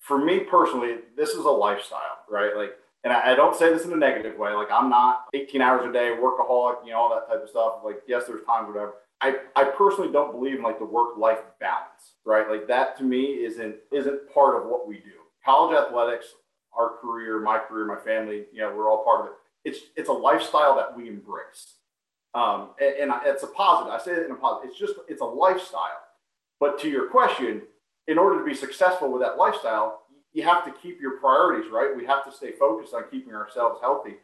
[0.00, 2.56] for me personally, this is a lifestyle, right?
[2.56, 2.72] Like,
[3.04, 4.52] and I, I don't say this in a negative way.
[4.52, 7.80] Like I'm not 18 hours a day, workaholic, you know, all that type of stuff.
[7.84, 11.38] Like, yes, there's times, whatever I, I personally don't believe in like the work life
[11.58, 12.48] balance, right?
[12.48, 15.12] Like that to me isn't isn't part of what we do.
[15.44, 16.26] College athletics,
[16.76, 19.32] our career, my career, my family, you know, we're all part of it.
[19.64, 21.76] It's it's a lifestyle that we embrace,
[22.34, 23.92] um, and, and it's a positive.
[23.92, 24.70] I say it in a positive.
[24.70, 26.00] It's just it's a lifestyle.
[26.60, 27.62] But to your question,
[28.06, 31.96] in order to be successful with that lifestyle, you have to keep your priorities right.
[31.96, 34.16] We have to stay focused on keeping ourselves healthy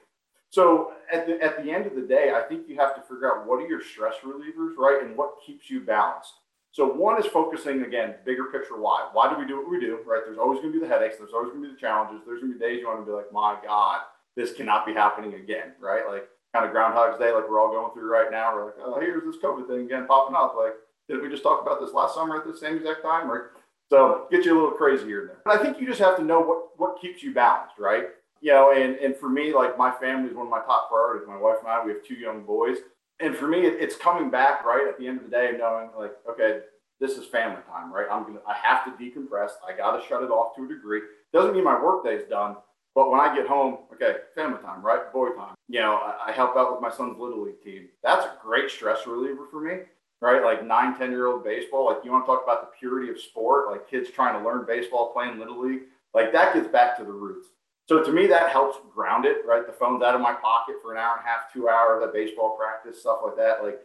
[0.50, 3.30] so at the, at the end of the day, I think you have to figure
[3.32, 5.00] out what are your stress relievers, right?
[5.02, 6.32] And what keeps you balanced.
[6.72, 9.08] So one is focusing again, bigger picture why.
[9.12, 10.00] Why do we do what we do?
[10.04, 10.22] Right?
[10.24, 11.16] There's always going to be the headaches.
[11.18, 12.22] There's always going to be the challenges.
[12.26, 14.00] There's going to be days you want to be like, my God,
[14.36, 15.72] this cannot be happening again.
[15.80, 16.02] Right?
[16.08, 18.54] Like kind of Groundhog's Day, like we're all going through right now.
[18.54, 20.54] We're like, oh, here's this COVID thing again popping up.
[20.56, 20.74] Like,
[21.08, 23.30] did we just talk about this last summer at the same exact time?
[23.30, 23.42] Right?
[23.90, 25.38] So get you a little crazier and there.
[25.44, 28.04] But I think you just have to know what what keeps you balanced, right?
[28.40, 31.26] You know, and and for me, like my family is one of my top priorities.
[31.28, 32.78] My wife and I, we have two young boys,
[33.20, 36.12] and for me, it's coming back right at the end of the day, knowing like,
[36.28, 36.60] okay,
[37.00, 38.06] this is family time, right?
[38.10, 39.50] I'm gonna, I have to decompress.
[39.66, 41.00] I got to shut it off to a degree.
[41.32, 42.56] Doesn't mean my work day is done,
[42.94, 45.12] but when I get home, okay, family time, right?
[45.12, 45.54] Boy time.
[45.68, 47.88] You know, I, I help out with my son's little league team.
[48.02, 49.82] That's a great stress reliever for me
[50.20, 50.42] right?
[50.42, 51.86] Like nine, 10 year old baseball.
[51.86, 54.66] Like you want to talk about the purity of sport, like kids trying to learn
[54.66, 55.82] baseball, playing little league.
[56.14, 57.48] Like that gets back to the roots.
[57.88, 59.66] So to me, that helps ground it, right?
[59.66, 62.12] The phone's out of my pocket for an hour and a half, two hours of
[62.12, 63.64] baseball practice, stuff like that.
[63.64, 63.80] Like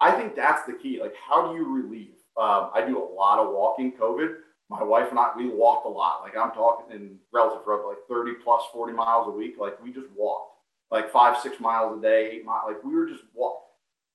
[0.00, 1.00] I think that's the key.
[1.00, 2.14] Like how do you relieve?
[2.36, 4.36] Um, I do a lot of walking COVID.
[4.70, 6.20] My wife and I, we walked a lot.
[6.22, 9.54] Like I'm talking in relative for like 30 plus 40 miles a week.
[9.58, 10.56] Like we just walked
[10.90, 12.64] like five, six miles a day, eight miles.
[12.66, 13.62] Like we were just walk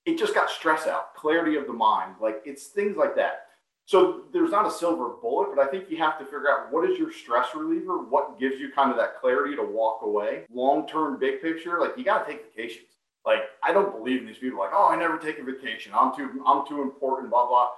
[0.06, 2.16] it just got stress out, clarity of the mind.
[2.20, 3.48] Like it's things like that.
[3.86, 6.90] So there's not a silver bullet, but I think you have to figure out what
[6.90, 10.44] is your stress reliever, what gives you kind of that clarity to walk away.
[10.54, 12.88] Long term, big picture, like you got to take vacations.
[13.26, 14.60] Like I don't believe in these people.
[14.60, 15.94] Like, oh, I never take a vacation.
[15.96, 17.30] I'm too, I'm too important.
[17.30, 17.70] Blah blah.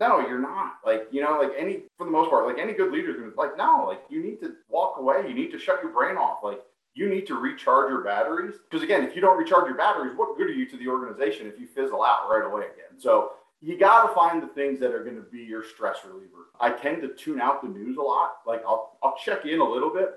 [0.00, 0.78] No, you're not.
[0.84, 3.32] Like you know, like any for the most part, like any good leader is gonna
[3.36, 3.84] like no.
[3.86, 5.24] Like you need to walk away.
[5.26, 6.38] You need to shut your brain off.
[6.42, 6.60] Like
[6.94, 8.54] you need to recharge your batteries.
[8.68, 11.46] Because again, if you don't recharge your batteries, what good are you to the organization
[11.46, 12.98] if you fizzle out right away again?
[12.98, 16.50] So you got to find the things that are going to be your stress reliever.
[16.60, 18.36] I tend to tune out the news a lot.
[18.46, 20.10] Like I'll, I'll check in a little bit,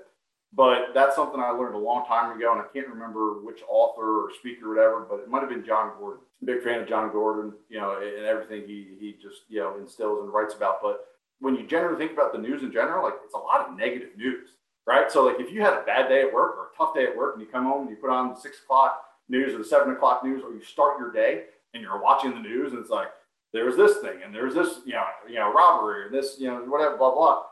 [0.52, 2.52] but that's something I learned a long time ago.
[2.52, 5.64] And I can't remember which author or speaker or whatever, but it might have been
[5.64, 6.22] Jon Gordon.
[6.44, 10.24] Big fan of Jon Gordon, you know, and everything he, he just, you know, instills
[10.24, 10.82] and writes about.
[10.82, 11.04] But
[11.40, 14.10] when you generally think about the news in general, like it's a lot of negative
[14.16, 14.48] news
[14.86, 15.10] right?
[15.10, 17.16] So like if you had a bad day at work or a tough day at
[17.16, 19.64] work and you come home and you put on the six o'clock news or the
[19.64, 22.90] seven o'clock news, or you start your day and you're watching the news and it's
[22.90, 23.08] like
[23.52, 26.58] there's this thing and there's this you know you know robbery or this you know
[26.62, 27.42] whatever blah blah.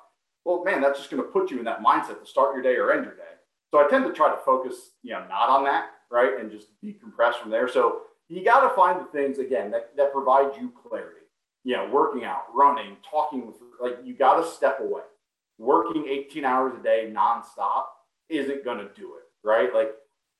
[0.44, 2.76] Well, man, that's just going to put you in that mindset to start your day
[2.76, 3.22] or end your day.
[3.70, 6.68] So I tend to try to focus you know not on that right and just
[6.82, 7.68] decompress from there.
[7.68, 11.16] So you got to find the things again that that provide you clarity.
[11.62, 15.02] You know, working out, running, talking with like you got to step away
[15.60, 17.84] working 18 hours a day nonstop
[18.30, 19.72] isn't going to do it, right?
[19.74, 19.90] Like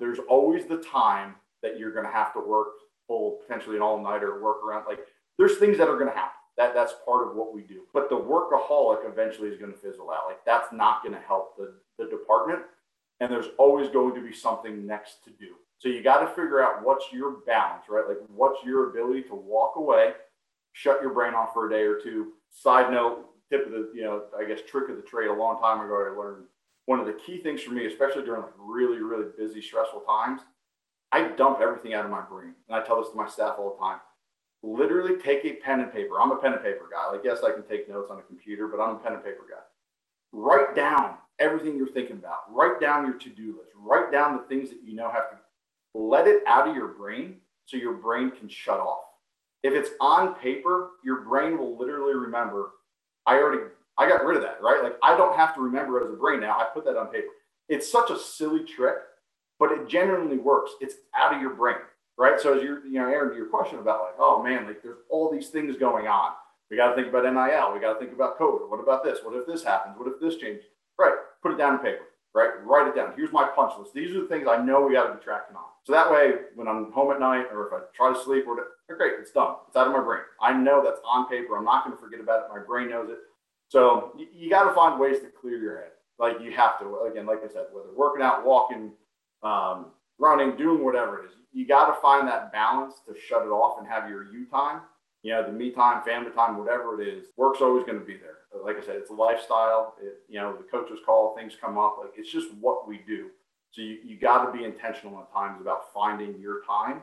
[0.00, 2.68] there's always the time that you're going to have to work
[3.06, 4.86] full, potentially an all nighter, work around.
[4.88, 5.00] Like
[5.38, 6.32] there's things that are going to happen.
[6.56, 7.82] That that's part of what we do.
[7.92, 10.26] But the workaholic eventually is going to fizzle out.
[10.26, 12.60] Like that's not going to help the, the department.
[13.20, 15.54] And there's always going to be something next to do.
[15.80, 18.06] So you got to figure out what's your balance, right?
[18.06, 20.12] Like what's your ability to walk away,
[20.74, 22.32] shut your brain off for a day or two.
[22.50, 25.58] Side note, tip of the, you know, I guess trick of the trade a long
[25.58, 25.94] time ago.
[25.94, 26.44] I learned
[26.84, 30.42] one of the key things for me, especially during like really, really busy, stressful times,
[31.12, 32.54] I dump everything out of my brain.
[32.68, 34.00] And I tell this to my staff all the time.
[34.62, 36.20] Literally take a pen and paper.
[36.20, 37.10] I'm a pen and paper guy.
[37.10, 39.46] Like, yes, I can take notes on a computer, but I'm a pen and paper
[39.48, 39.62] guy.
[40.32, 42.40] Write down everything you're thinking about.
[42.50, 43.72] Write down your to-do list.
[43.74, 45.36] Write down the things that you know have to
[45.94, 49.00] let it out of your brain so your brain can shut off.
[49.62, 52.70] If it's on paper, your brain will literally remember
[53.26, 53.62] I already
[53.98, 54.82] I got rid of that, right?
[54.82, 56.58] Like I don't have to remember as a brain now.
[56.58, 57.28] I put that on paper.
[57.68, 58.96] It's such a silly trick,
[59.58, 60.72] but it genuinely works.
[60.80, 61.76] It's out of your brain,
[62.18, 62.40] right?
[62.40, 64.98] So as you're, you know, Erin, to your question about like, oh man, like there's
[65.10, 66.32] all these things going on.
[66.70, 67.74] We got to think about NIL.
[67.74, 68.70] We got to think about COVID.
[68.70, 69.18] What about this?
[69.22, 69.96] What if this happens?
[69.98, 70.64] What if this changes?
[70.98, 71.14] Right.
[71.42, 72.50] Put it down on paper, right?
[72.64, 73.12] Write it down.
[73.16, 73.94] Here's my punch list.
[73.94, 75.64] These are the things I know we got to be tracking on.
[75.84, 78.54] So that way, when I'm home at night or if I try to sleep or
[78.54, 79.54] whatever, great, it's done.
[79.68, 80.22] It's out of my brain.
[80.40, 81.56] I know that's on paper.
[81.56, 82.54] I'm not going to forget about it.
[82.54, 83.18] My brain knows it.
[83.68, 85.90] So you, you got to find ways to clear your head.
[86.18, 88.92] Like you have to, again, like I said, whether working out, walking,
[89.42, 89.86] um,
[90.18, 93.78] running, doing whatever it is, you got to find that balance to shut it off
[93.78, 94.82] and have your you time.
[95.22, 98.16] You know, the me time, family time, whatever it is, work's always going to be
[98.16, 98.38] there.
[98.64, 99.94] Like I said, it's a lifestyle.
[100.02, 101.98] It, you know, the coaches call, things come up.
[102.00, 103.28] Like it's just what we do.
[103.72, 107.02] So you, you got to be intentional at times about finding your time,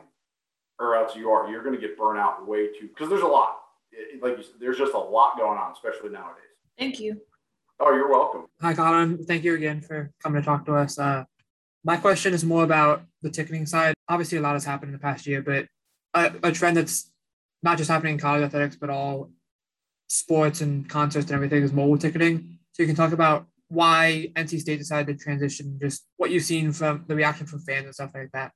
[0.78, 3.26] or else you are you're going to get burnt out way too because there's a
[3.26, 3.60] lot.
[3.92, 6.42] It, like you said, there's just a lot going on, especially nowadays.
[6.78, 7.20] Thank you.
[7.80, 8.46] Oh, you're welcome.
[8.60, 9.24] Hi, Colin.
[9.24, 10.98] Thank you again for coming to talk to us.
[10.98, 11.24] Uh,
[11.84, 13.94] my question is more about the ticketing side.
[14.08, 15.68] Obviously, a lot has happened in the past year, but
[16.12, 17.10] a, a trend that's
[17.62, 19.30] not just happening in college athletics, but all
[20.08, 22.58] sports and concerts and everything is mobile ticketing.
[22.72, 26.72] So you can talk about why NC State decided to transition, just what you've seen
[26.72, 28.52] from the reaction from fans and stuff like that.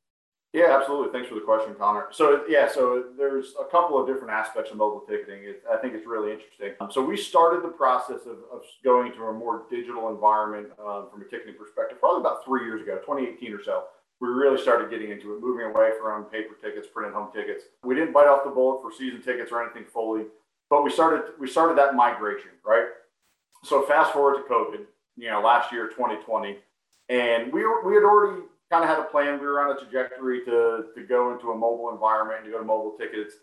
[0.52, 1.12] Yeah, absolutely.
[1.12, 2.08] Thanks for the question, Connor.
[2.10, 5.44] So yeah, so there's a couple of different aspects of mobile ticketing.
[5.44, 6.72] It, I think it's really interesting.
[6.80, 11.08] Um, so we started the process of, of going to a more digital environment um,
[11.10, 13.84] from a ticketing perspective probably about three years ago, 2018 or so.
[14.22, 17.64] We really started getting into it, moving away from paper tickets, printed home tickets.
[17.82, 20.26] We didn't bite off the bullet for season tickets or anything fully,
[20.70, 22.86] but we started we started that migration, right?
[23.64, 26.56] So fast forward to COVID, you know, last year, 2020,
[27.08, 29.40] and we were, we had already kind of had a plan.
[29.40, 32.58] We were on a trajectory to, to go into a mobile environment and to go
[32.58, 33.34] to mobile tickets.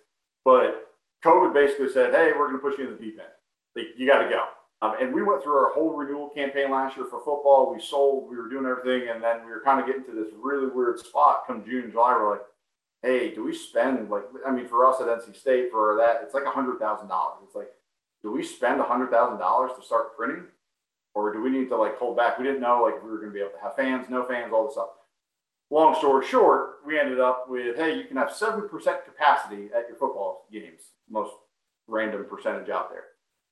[0.45, 0.93] But
[1.25, 3.29] COVID basically said, hey, we're going to push you in the deep end.
[3.75, 4.45] Like, you got to go.
[4.81, 7.73] Um, and we went through our whole renewal campaign last year for football.
[7.73, 9.09] We sold, we were doing everything.
[9.09, 12.13] And then we were kind of getting to this really weird spot come June, July.
[12.13, 12.45] We're like,
[13.03, 16.33] hey, do we spend like, I mean, for us at NC State, for that, it's
[16.33, 16.79] like a $100,000.
[17.43, 17.69] It's like,
[18.23, 20.45] do we spend a $100,000 to start printing?
[21.13, 22.37] Or do we need to like hold back?
[22.37, 24.53] We didn't know like we were going to be able to have fans, no fans,
[24.53, 24.89] all this stuff
[25.69, 29.97] long story short, we ended up with hey, you can have 7% capacity at your
[29.97, 31.33] football games, most
[31.87, 33.03] random percentage out there.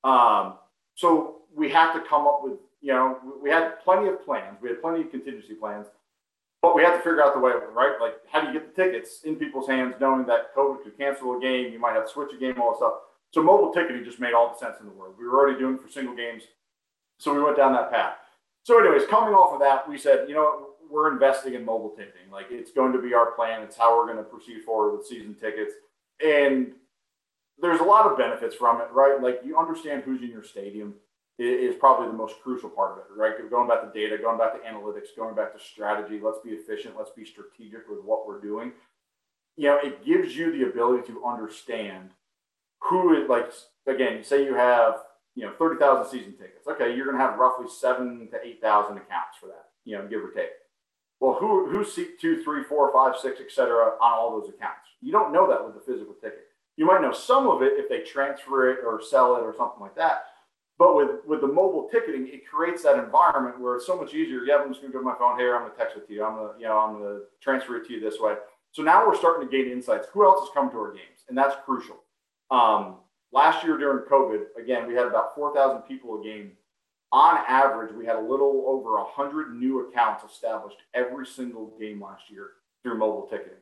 [0.09, 0.57] Um,
[0.97, 4.69] so we have to come up with, you know, we had plenty of plans, we
[4.69, 5.85] had plenty of contingency plans,
[6.63, 7.97] but we had to figure out the way, right?
[8.01, 11.37] Like, how do you get the tickets in people's hands, knowing that COVID could cancel
[11.37, 12.93] a game, you might have to switch a game, all that stuff.
[13.31, 15.13] So mobile ticketing just made all the sense in the world.
[15.19, 16.43] We were already doing it for single games,
[17.19, 18.15] so we went down that path.
[18.63, 22.31] So, anyways, coming off of that, we said, you know, we're investing in mobile ticketing.
[22.31, 23.61] Like it's going to be our plan.
[23.61, 25.73] It's how we're going to proceed forward with season tickets.
[26.25, 26.73] And
[27.59, 29.21] there's a lot of benefits from it, right?
[29.21, 30.95] Like you understand who's in your stadium
[31.39, 33.33] is probably the most crucial part of it, right?
[33.49, 36.19] Going back to data, going back to analytics, going back to strategy.
[36.21, 36.95] Let's be efficient.
[36.97, 38.71] Let's be strategic with what we're doing.
[39.55, 42.09] You know, it gives you the ability to understand
[42.81, 43.51] who is like,
[43.85, 45.03] again, say you have,
[45.35, 46.67] you know, 30,000 season tickets.
[46.67, 46.95] Okay.
[46.95, 50.31] You're going to have roughly seven to 8,000 accounts for that, you know, give or
[50.31, 50.49] take.
[51.19, 54.85] Well, who who's seat two, three, four, five, six, et cetera, on all those accounts?
[55.01, 56.46] You don't know that with the physical ticket.
[56.77, 59.81] You might know some of it if they transfer it or sell it or something
[59.81, 60.25] like that.
[60.77, 64.43] But with with the mobile ticketing, it creates that environment where it's so much easier.
[64.43, 65.55] Yeah, I'm just gonna go to my phone here.
[65.55, 66.23] I'm gonna text it to you.
[66.23, 68.35] I'm gonna, you know, I'm gonna transfer it to you this way.
[68.71, 70.07] So now we're starting to gain insights.
[70.13, 71.25] Who else has come to our games?
[71.29, 71.97] And that's crucial.
[72.51, 72.97] Um,
[73.31, 76.51] last year during COVID, again, we had about 4,000 people a game
[77.11, 82.29] on average, we had a little over 100 new accounts established every single game last
[82.29, 82.49] year
[82.83, 83.59] through mobile ticketing.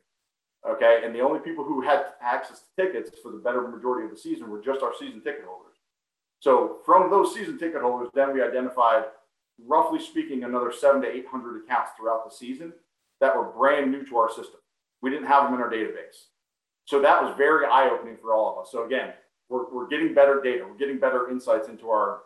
[0.68, 1.02] Okay.
[1.04, 4.18] And the only people who had access to tickets for the better majority of the
[4.18, 5.76] season were just our season ticket holders.
[6.40, 9.06] So from those season ticket holders, then we identified,
[9.66, 12.74] roughly speaking, another seven to 800 accounts throughout the season
[13.22, 14.60] that were brand new to our system.
[15.02, 16.28] We didn't have them in our database.
[16.86, 18.72] So that was very eye opening for all of us.
[18.72, 19.14] So again,
[19.50, 22.22] we're, we're getting better data, we're getting better insights into our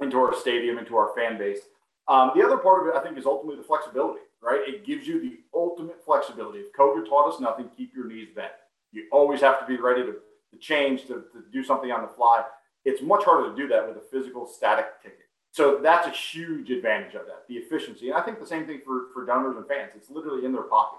[0.00, 1.60] into our stadium, into our fan base.
[2.08, 4.60] Um, the other part of it, I think, is ultimately the flexibility, right?
[4.66, 6.58] It gives you the ultimate flexibility.
[6.58, 8.52] If COVID taught us nothing, keep your knees bent.
[8.90, 10.14] You always have to be ready to,
[10.50, 12.44] to change, to, to do something on the fly.
[12.84, 15.18] It's much harder to do that with a physical static ticket.
[15.52, 18.08] So that's a huge advantage of that, the efficiency.
[18.08, 19.92] And I think the same thing for, for donors and fans.
[19.94, 20.98] It's literally in their pocket.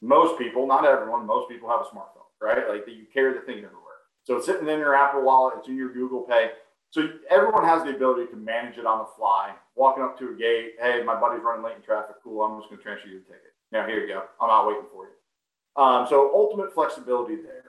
[0.00, 2.68] Most people, not everyone, most people have a smartphone, right?
[2.68, 4.00] Like that you carry the thing everywhere.
[4.24, 6.50] So it's sitting in your Apple Wallet, it's in your Google Pay.
[6.90, 9.52] So everyone has the ability to manage it on the fly.
[9.76, 12.16] Walking up to a gate, hey, my buddy's running late in traffic.
[12.22, 13.54] Cool, I'm just going to transfer you the ticket.
[13.72, 14.24] Now here you go.
[14.40, 15.82] I'm not waiting for you.
[15.82, 17.64] Um, so ultimate flexibility there.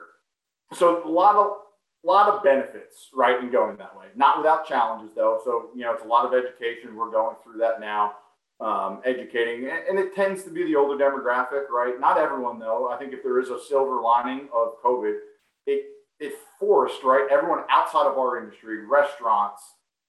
[0.74, 1.56] So a lot of
[2.04, 4.06] a lot of benefits, right, in going that way.
[4.16, 5.40] Not without challenges though.
[5.44, 6.96] So you know, it's a lot of education.
[6.96, 8.14] We're going through that now,
[8.60, 11.94] um, educating, and it tends to be the older demographic, right?
[12.00, 12.90] Not everyone though.
[12.90, 15.18] I think if there is a silver lining of COVID,
[15.66, 15.84] it
[16.22, 19.60] it forced right everyone outside of our industry, restaurants,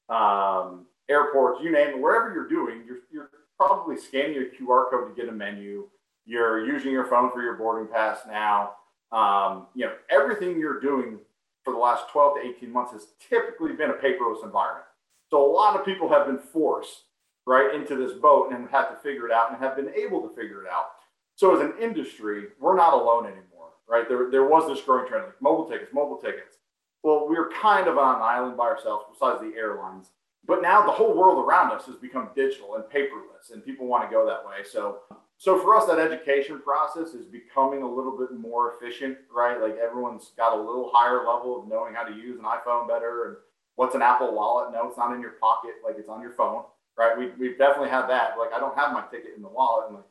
[0.09, 5.13] um, airports, you name it, wherever you're doing, you're, you're probably scanning a QR code
[5.13, 5.89] to get a menu.
[6.25, 8.75] You're using your phone for your boarding pass now.
[9.11, 11.19] Um, you know, everything you're doing
[11.63, 14.85] for the last 12 to 18 months has typically been a paperless environment.
[15.29, 17.03] So a lot of people have been forced
[17.45, 20.35] right into this boat and have to figure it out and have been able to
[20.35, 20.85] figure it out.
[21.35, 23.52] So as an industry, we're not alone anymore
[23.87, 24.07] right?
[24.07, 26.57] There, there was this growing trend like mobile tickets, mobile tickets.
[27.03, 30.11] Well, we are kind of on an island by ourselves besides the airlines.
[30.45, 34.09] But now the whole world around us has become digital and paperless, and people want
[34.09, 34.63] to go that way.
[34.69, 34.99] So,
[35.37, 39.59] so for us, that education process is becoming a little bit more efficient, right?
[39.61, 43.25] Like everyone's got a little higher level of knowing how to use an iPhone better
[43.27, 43.37] and
[43.75, 44.73] what's an Apple Wallet.
[44.73, 46.63] No, it's not in your pocket, like it's on your phone,
[46.97, 47.17] right?
[47.17, 48.37] We we've definitely had that.
[48.37, 50.03] Like I don't have my ticket in the wallet, like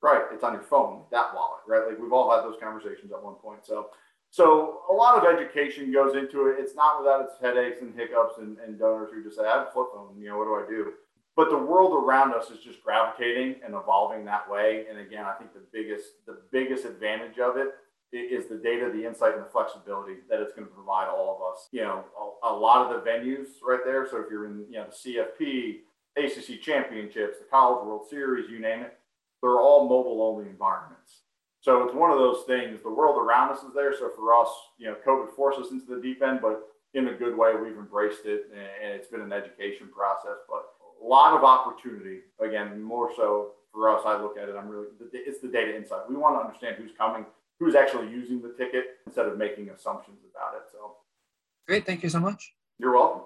[0.00, 1.88] Right, it's on your phone, that wallet, right?
[1.88, 3.66] Like we've all had those conversations at one point.
[3.66, 3.88] So,
[4.30, 6.56] so a lot of education goes into it.
[6.60, 9.68] It's not without its headaches and hiccups and, and donors who just say, "I have
[9.68, 10.14] a flip phone.
[10.16, 10.92] You know, what do I do?"
[11.38, 14.86] but the world around us is just gravitating and evolving that way.
[14.90, 17.74] And again, I think the biggest the biggest advantage of it
[18.12, 21.52] is the data, the insight, and the flexibility that it's going to provide all of
[21.54, 21.68] us.
[21.70, 22.04] You know,
[22.42, 24.08] a, a lot of the venues right there.
[24.10, 25.12] So if you're in, you know, the
[25.44, 25.76] CFP,
[26.16, 28.98] ACC championships, the College World Series, you name it,
[29.42, 31.22] they're all mobile only environments.
[31.60, 32.80] So it's one of those things.
[32.82, 33.92] The world around us is there.
[33.92, 36.62] So for us, you know, COVID forced us into the deep end, but
[36.94, 40.38] in a good way, we've embraced it, and it's been an education process.
[40.48, 40.64] But
[41.02, 42.20] a lot of opportunity.
[42.40, 44.56] Again, more so for us, I look at it.
[44.56, 46.08] I'm really it's the data insight.
[46.08, 47.26] We want to understand who's coming,
[47.58, 50.62] who's actually using the ticket, instead of making assumptions about it.
[50.72, 50.96] So,
[51.66, 51.84] great.
[51.84, 52.52] Thank you so much.
[52.78, 53.22] You're welcome.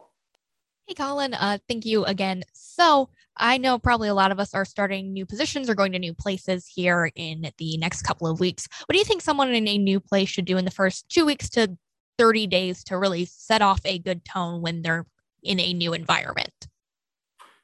[0.87, 1.35] Hey, Colin.
[1.35, 2.43] Uh, thank you again.
[2.53, 5.99] So, I know probably a lot of us are starting new positions or going to
[5.99, 8.69] new places here in the next couple of weeks.
[8.87, 11.25] What do you think someone in a new place should do in the first two
[11.25, 11.77] weeks to
[12.19, 15.07] 30 days to really set off a good tone when they're
[15.43, 16.69] in a new environment?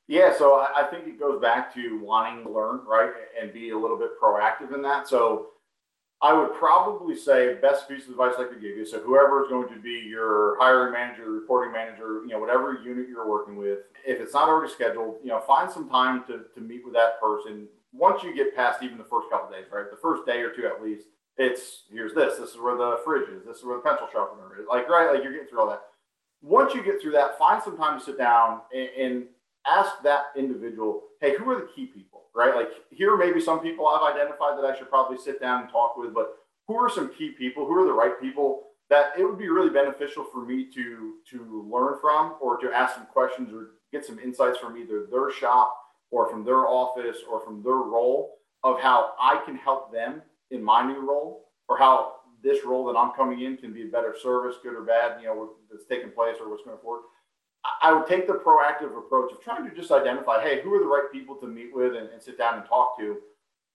[0.07, 3.79] Yeah, so I think it goes back to wanting to learn, right, and be a
[3.79, 5.07] little bit proactive in that.
[5.07, 5.49] So
[6.21, 8.85] I would probably say best piece of advice I could give you.
[8.85, 13.09] So whoever is going to be your hiring manager, reporting manager, you know, whatever unit
[13.09, 16.61] you're working with, if it's not already scheduled, you know, find some time to, to
[16.61, 17.69] meet with that person.
[17.93, 19.91] Once you get past even the first couple days, right?
[19.91, 21.07] The first day or two at least,
[21.37, 24.59] it's here's this, this is where the fridge is, this is where the pencil sharpener
[24.61, 24.67] is.
[24.69, 25.83] Like, right, like you're getting through all that.
[26.43, 29.25] Once you get through that, find some time to sit down and, and
[29.67, 32.55] ask that individual, hey, who are the key people, right?
[32.55, 35.97] Like here, maybe some people I've identified that I should probably sit down and talk
[35.97, 36.37] with, but
[36.69, 37.67] who are some key people?
[37.67, 41.69] Who are the right people that it would be really beneficial for me to to
[41.69, 45.77] learn from or to ask some questions or get some insights from either their shop
[46.13, 50.23] or from their office or from their role of how I can help them
[50.53, 53.87] in my new role or how this role that I'm coming in can be a
[53.91, 57.03] better service, good or bad, you know, that's taking place or what's going forward.
[57.83, 60.87] I would take the proactive approach of trying to just identify, hey, who are the
[60.87, 63.19] right people to meet with and, and, sit down and talk to.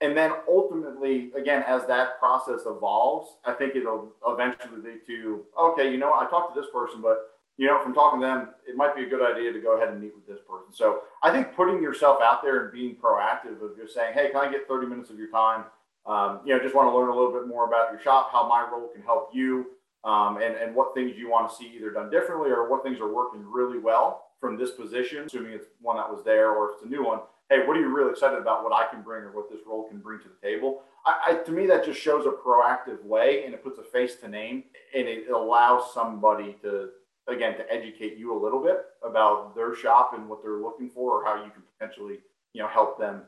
[0.01, 5.91] And then ultimately, again, as that process evolves, I think it'll eventually lead to, okay,
[5.91, 8.75] you know, I talked to this person, but you know, from talking to them, it
[8.75, 10.73] might be a good idea to go ahead and meet with this person.
[10.73, 14.47] So I think putting yourself out there and being proactive of just saying, hey, can
[14.47, 15.65] I get 30 minutes of your time?
[16.05, 18.47] Um, you know, just want to learn a little bit more about your shop, how
[18.47, 19.67] my role can help you
[20.03, 22.99] um, and, and what things you want to see either done differently or what things
[22.99, 26.75] are working really well from this position, assuming it's one that was there or if
[26.75, 27.19] it's a new one.
[27.49, 28.63] Hey, what are you really excited about?
[28.63, 30.81] What I can bring or what this role can bring to the table?
[31.05, 34.15] I, I, to me, that just shows a proactive way and it puts a face
[34.17, 34.63] to name
[34.95, 36.89] and it allows somebody to,
[37.27, 41.21] again, to educate you a little bit about their shop and what they're looking for
[41.21, 42.19] or how you can potentially,
[42.53, 43.21] you know, help them.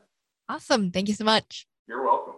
[0.48, 0.90] Awesome.
[0.90, 1.66] Thank you so much.
[1.88, 2.34] You're welcome.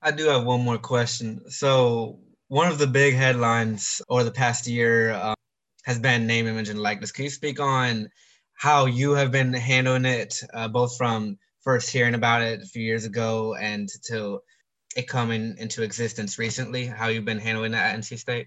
[0.00, 1.50] I do have one more question.
[1.50, 2.20] So,
[2.54, 5.34] one of the big headlines over the past year um,
[5.82, 7.10] has been name, image, and likeness.
[7.10, 8.08] Can you speak on
[8.52, 12.84] how you have been handling it, uh, both from first hearing about it a few
[12.84, 14.38] years ago and to
[14.96, 16.86] it coming into existence recently?
[16.86, 18.46] How you've been handling that at NC State?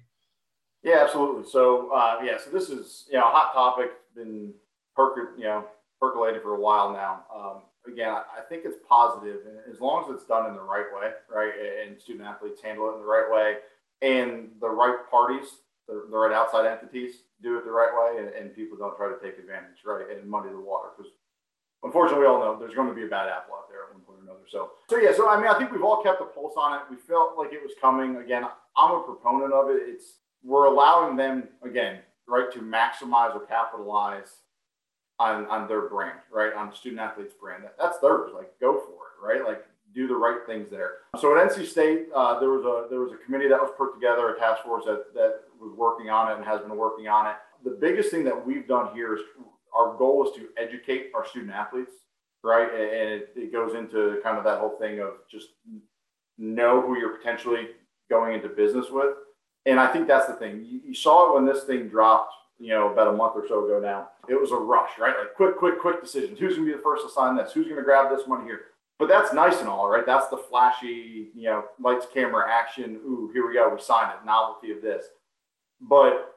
[0.83, 1.43] Yeah, absolutely.
[1.51, 4.53] So, uh, yeah, so this is you know a hot topic, been
[4.97, 5.65] perc- you know
[5.99, 7.25] percolating for a while now.
[7.35, 10.85] Um, again, I think it's positive, and as long as it's done in the right
[10.97, 11.51] way, right,
[11.85, 13.57] and student athletes handle it in the right way
[14.01, 15.47] and the right parties,
[15.87, 19.07] the, the right outside entities do it the right way, and, and, people don't try
[19.07, 20.89] to take advantage, right, and muddy the water.
[20.97, 21.11] Because
[21.83, 24.01] unfortunately, we all know there's going to be a bad apple out there at one
[24.01, 24.45] point or another.
[24.49, 26.81] So, so yeah, so I mean, I think we've all kept a pulse on it.
[26.89, 28.17] We felt like it was coming.
[28.17, 28.43] Again,
[28.75, 29.81] I'm a proponent of it.
[29.85, 34.41] It's we're allowing them again, right, to maximize or capitalize
[35.19, 37.63] on on their brand, right, on student athletes' brand.
[37.63, 38.31] That, that's theirs.
[38.33, 39.47] Like, go for it, right?
[39.47, 39.65] Like,
[39.97, 40.91] do the right things there.
[41.19, 43.95] So at NC State, uh, there was a there was a committee that was put
[43.95, 47.25] together, a task force that that was working on it and has been working on
[47.25, 47.35] it.
[47.65, 49.21] The biggest thing that we've done here is
[49.75, 51.95] our goal is to educate our student athletes,
[52.43, 52.69] right?
[52.71, 55.47] And it, it goes into kind of that whole thing of just
[56.37, 57.69] know who you're potentially
[58.07, 59.15] going into business with.
[59.65, 60.63] And I think that's the thing.
[60.63, 63.65] You, you saw it when this thing dropped you know, about a month or so
[63.65, 64.09] ago now.
[64.27, 65.13] It was a rush, right?
[65.17, 66.39] Like quick, quick, quick decisions.
[66.39, 67.51] Who's going to be the first to sign this?
[67.53, 68.61] Who's going to grab this money here?
[68.99, 70.05] But that's nice and all, right?
[70.05, 72.99] That's the flashy, you know, lights, camera, action.
[73.05, 73.69] Ooh, here we go.
[73.73, 74.25] We signed it.
[74.25, 75.05] Novelty of this.
[75.79, 76.33] But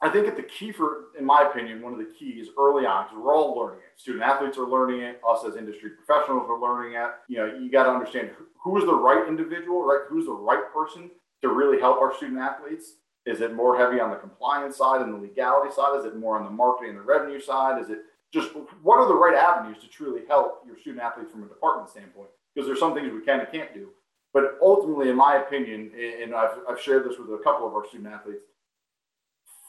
[0.00, 3.06] I think that the key for, in my opinion, one of the keys early on,
[3.06, 4.00] because we're all learning it.
[4.00, 5.20] Student athletes are learning it.
[5.28, 7.10] Us as industry professionals are learning it.
[7.28, 8.30] You know, you got to understand
[8.62, 10.02] who is the right individual, right?
[10.08, 11.10] Who's the right person
[11.42, 12.94] to really help our student athletes?
[13.24, 15.98] Is it more heavy on the compliance side and the legality side?
[15.98, 17.82] Is it more on the marketing and the revenue side?
[17.82, 17.98] Is it
[18.36, 18.50] just
[18.82, 22.28] what are the right avenues to truly help your student athletes from a department standpoint?
[22.54, 23.88] Because there's some things we can and can't do.
[24.34, 25.90] But ultimately, in my opinion,
[26.22, 28.42] and I've, I've shared this with a couple of our student athletes,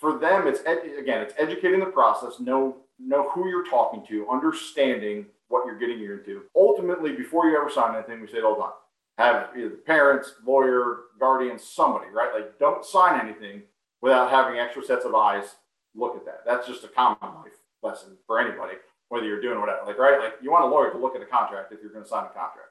[0.01, 5.27] for them, it's again, it's educating the process, know know who you're talking to, understanding
[5.47, 6.43] what you're getting into.
[6.55, 8.71] Ultimately, before you ever sign anything, we say it all time.
[9.17, 12.29] Have either parents, lawyer, guardian, somebody, right?
[12.33, 13.63] Like don't sign anything
[14.01, 15.55] without having extra sets of eyes
[15.95, 16.41] look at that.
[16.45, 18.75] That's just a common life lesson for anybody,
[19.09, 19.81] whether you're doing whatever.
[19.85, 20.19] Like, right?
[20.19, 22.25] Like you want a lawyer to look at a contract if you're going to sign
[22.25, 22.69] a contract.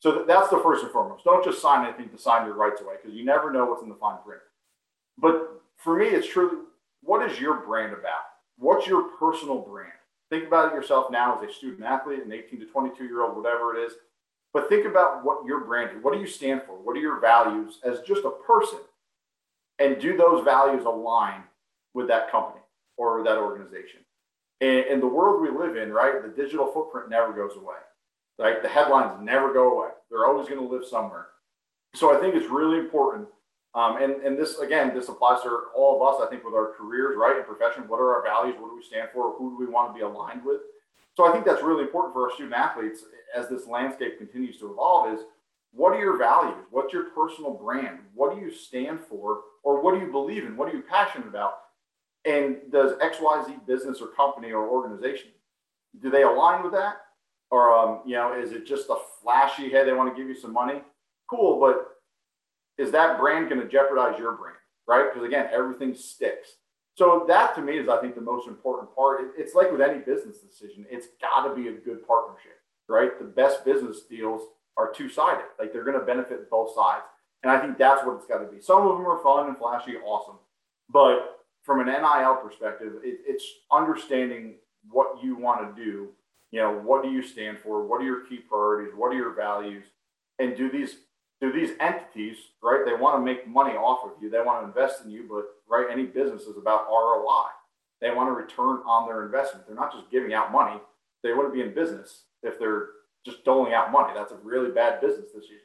[0.00, 1.24] So that's the first and foremost.
[1.24, 3.88] Don't just sign anything to sign your rights away because you never know what's in
[3.88, 4.42] the fine print.
[5.16, 6.58] But for me, it's truly
[7.02, 8.26] what is your brand about?
[8.58, 9.92] What's your personal brand?
[10.30, 13.36] Think about it yourself now as a student athlete, an 18 to 22 year old,
[13.36, 13.92] whatever it is.
[14.52, 16.02] But think about what your brand is.
[16.02, 16.72] What do you stand for?
[16.72, 18.78] What are your values as just a person?
[19.78, 21.42] And do those values align
[21.94, 22.60] with that company
[22.96, 24.00] or that organization?
[24.60, 27.76] And in the world we live in, right, the digital footprint never goes away.
[28.38, 28.62] Right?
[28.62, 29.90] The headlines never go away.
[30.10, 31.26] They're always going to live somewhere.
[31.94, 33.28] So I think it's really important
[33.74, 36.72] um, and, and this, again, this applies to all of us, I think, with our
[36.72, 37.86] careers, right, and profession.
[37.86, 38.56] What are our values?
[38.58, 39.34] What do we stand for?
[39.36, 40.60] Who do we want to be aligned with?
[41.16, 43.04] So I think that's really important for our student athletes
[43.36, 45.20] as this landscape continues to evolve is
[45.72, 46.64] what are your values?
[46.70, 47.98] What's your personal brand?
[48.14, 49.40] What do you stand for?
[49.62, 50.56] Or what do you believe in?
[50.56, 51.58] What are you passionate about?
[52.24, 55.30] And does XYZ business or company or organization,
[56.02, 56.96] do they align with that?
[57.50, 60.36] Or, um, you know, is it just a flashy, hey, they want to give you
[60.36, 60.82] some money?
[61.30, 61.96] Cool, but
[62.76, 64.56] is that brand going to jeopardize your brand,
[64.86, 65.12] right?
[65.12, 66.56] Because again, everything sticks.
[66.94, 69.20] So that to me is, I think, the most important part.
[69.36, 73.18] It's like with any business decision, it's got to be a good partnership, right?
[73.18, 74.42] The best business deals
[74.76, 77.04] are two sided, like they're going to benefit both sides.
[77.42, 78.60] And I think that's what it's got to be.
[78.60, 80.38] Some of them are fun and flashy, awesome.
[80.90, 81.37] But
[81.68, 84.54] from an NIL perspective, it, it's understanding
[84.90, 86.08] what you want to do.
[86.50, 87.86] You know, what do you stand for?
[87.86, 88.94] What are your key priorities?
[88.96, 89.84] What are your values?
[90.38, 90.96] And do these
[91.42, 92.84] do these entities, right?
[92.86, 94.30] They want to make money off of you.
[94.30, 97.48] They want to invest in you, but right, any business is about ROI.
[98.00, 99.66] They want to return on their investment.
[99.66, 100.80] They're not just giving out money.
[101.22, 102.86] They wouldn't be in business if they're
[103.26, 104.14] just doling out money.
[104.16, 105.58] That's a really bad business decision.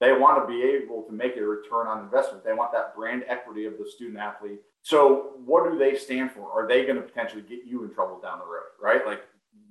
[0.00, 2.44] They want to be able to make a return on investment.
[2.44, 4.60] They want that brand equity of the student athlete.
[4.84, 6.52] So, what do they stand for?
[6.52, 9.04] Are they going to potentially get you in trouble down the road, right?
[9.06, 9.22] Like,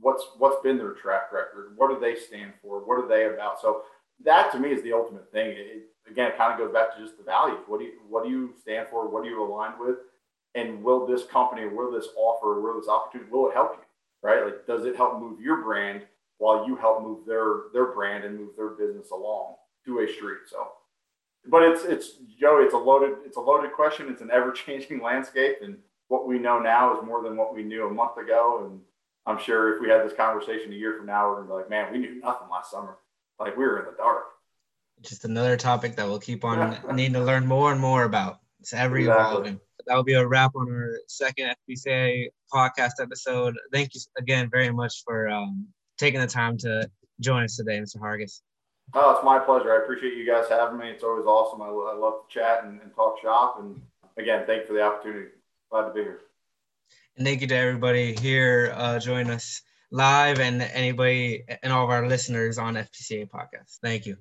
[0.02, 1.74] what's what's been their track record?
[1.78, 2.80] What do they stand for?
[2.80, 3.62] What are they about?
[3.62, 3.84] So,
[4.26, 5.52] that to me is the ultimate thing.
[5.52, 7.60] It, again, it kind of goes back to just the values.
[7.68, 9.08] What do you what do you stand for?
[9.08, 9.98] What do you align with?
[10.56, 14.28] And will this company, will this offer, will this opportunity, will it help you?
[14.28, 14.44] Right?
[14.44, 16.08] Like, does it help move your brand
[16.40, 20.50] while you help move their their brand and move their business along to a street?
[20.50, 20.70] So,
[21.48, 22.62] but it's it's Joe.
[22.64, 24.08] It's a loaded it's a loaded question.
[24.10, 25.78] It's an ever changing landscape, and
[26.08, 28.66] what we know now is more than what we knew a month ago.
[28.66, 28.80] And
[29.26, 31.70] I'm sure if we had this conversation a year from now, we're gonna be like,
[31.70, 32.98] man, we knew nothing last summer
[33.40, 34.24] like we were in the dark.
[35.02, 38.40] Just another topic that we'll keep on needing to learn more and more about.
[38.60, 39.60] It's ever evolving.
[39.88, 43.58] That will be a wrap on our second FPCA podcast episode.
[43.74, 45.68] Thank you again very much for um,
[45.98, 46.90] taking the time to
[47.20, 47.98] join us today, Mr.
[47.98, 48.40] Hargis.
[48.96, 49.74] Oh, it's my pleasure.
[49.74, 50.90] I appreciate you guys having me.
[50.90, 51.62] It's always awesome.
[51.62, 53.58] I, I love to chat and, and talk shop.
[53.60, 53.82] And
[54.18, 55.30] again, thank you for the opportunity.
[55.72, 56.20] Glad to be here.
[57.18, 61.90] And thank you to everybody here uh, joining us live and anybody and all of
[61.90, 63.80] our listeners on FPCA podcast.
[63.82, 64.18] Thank you.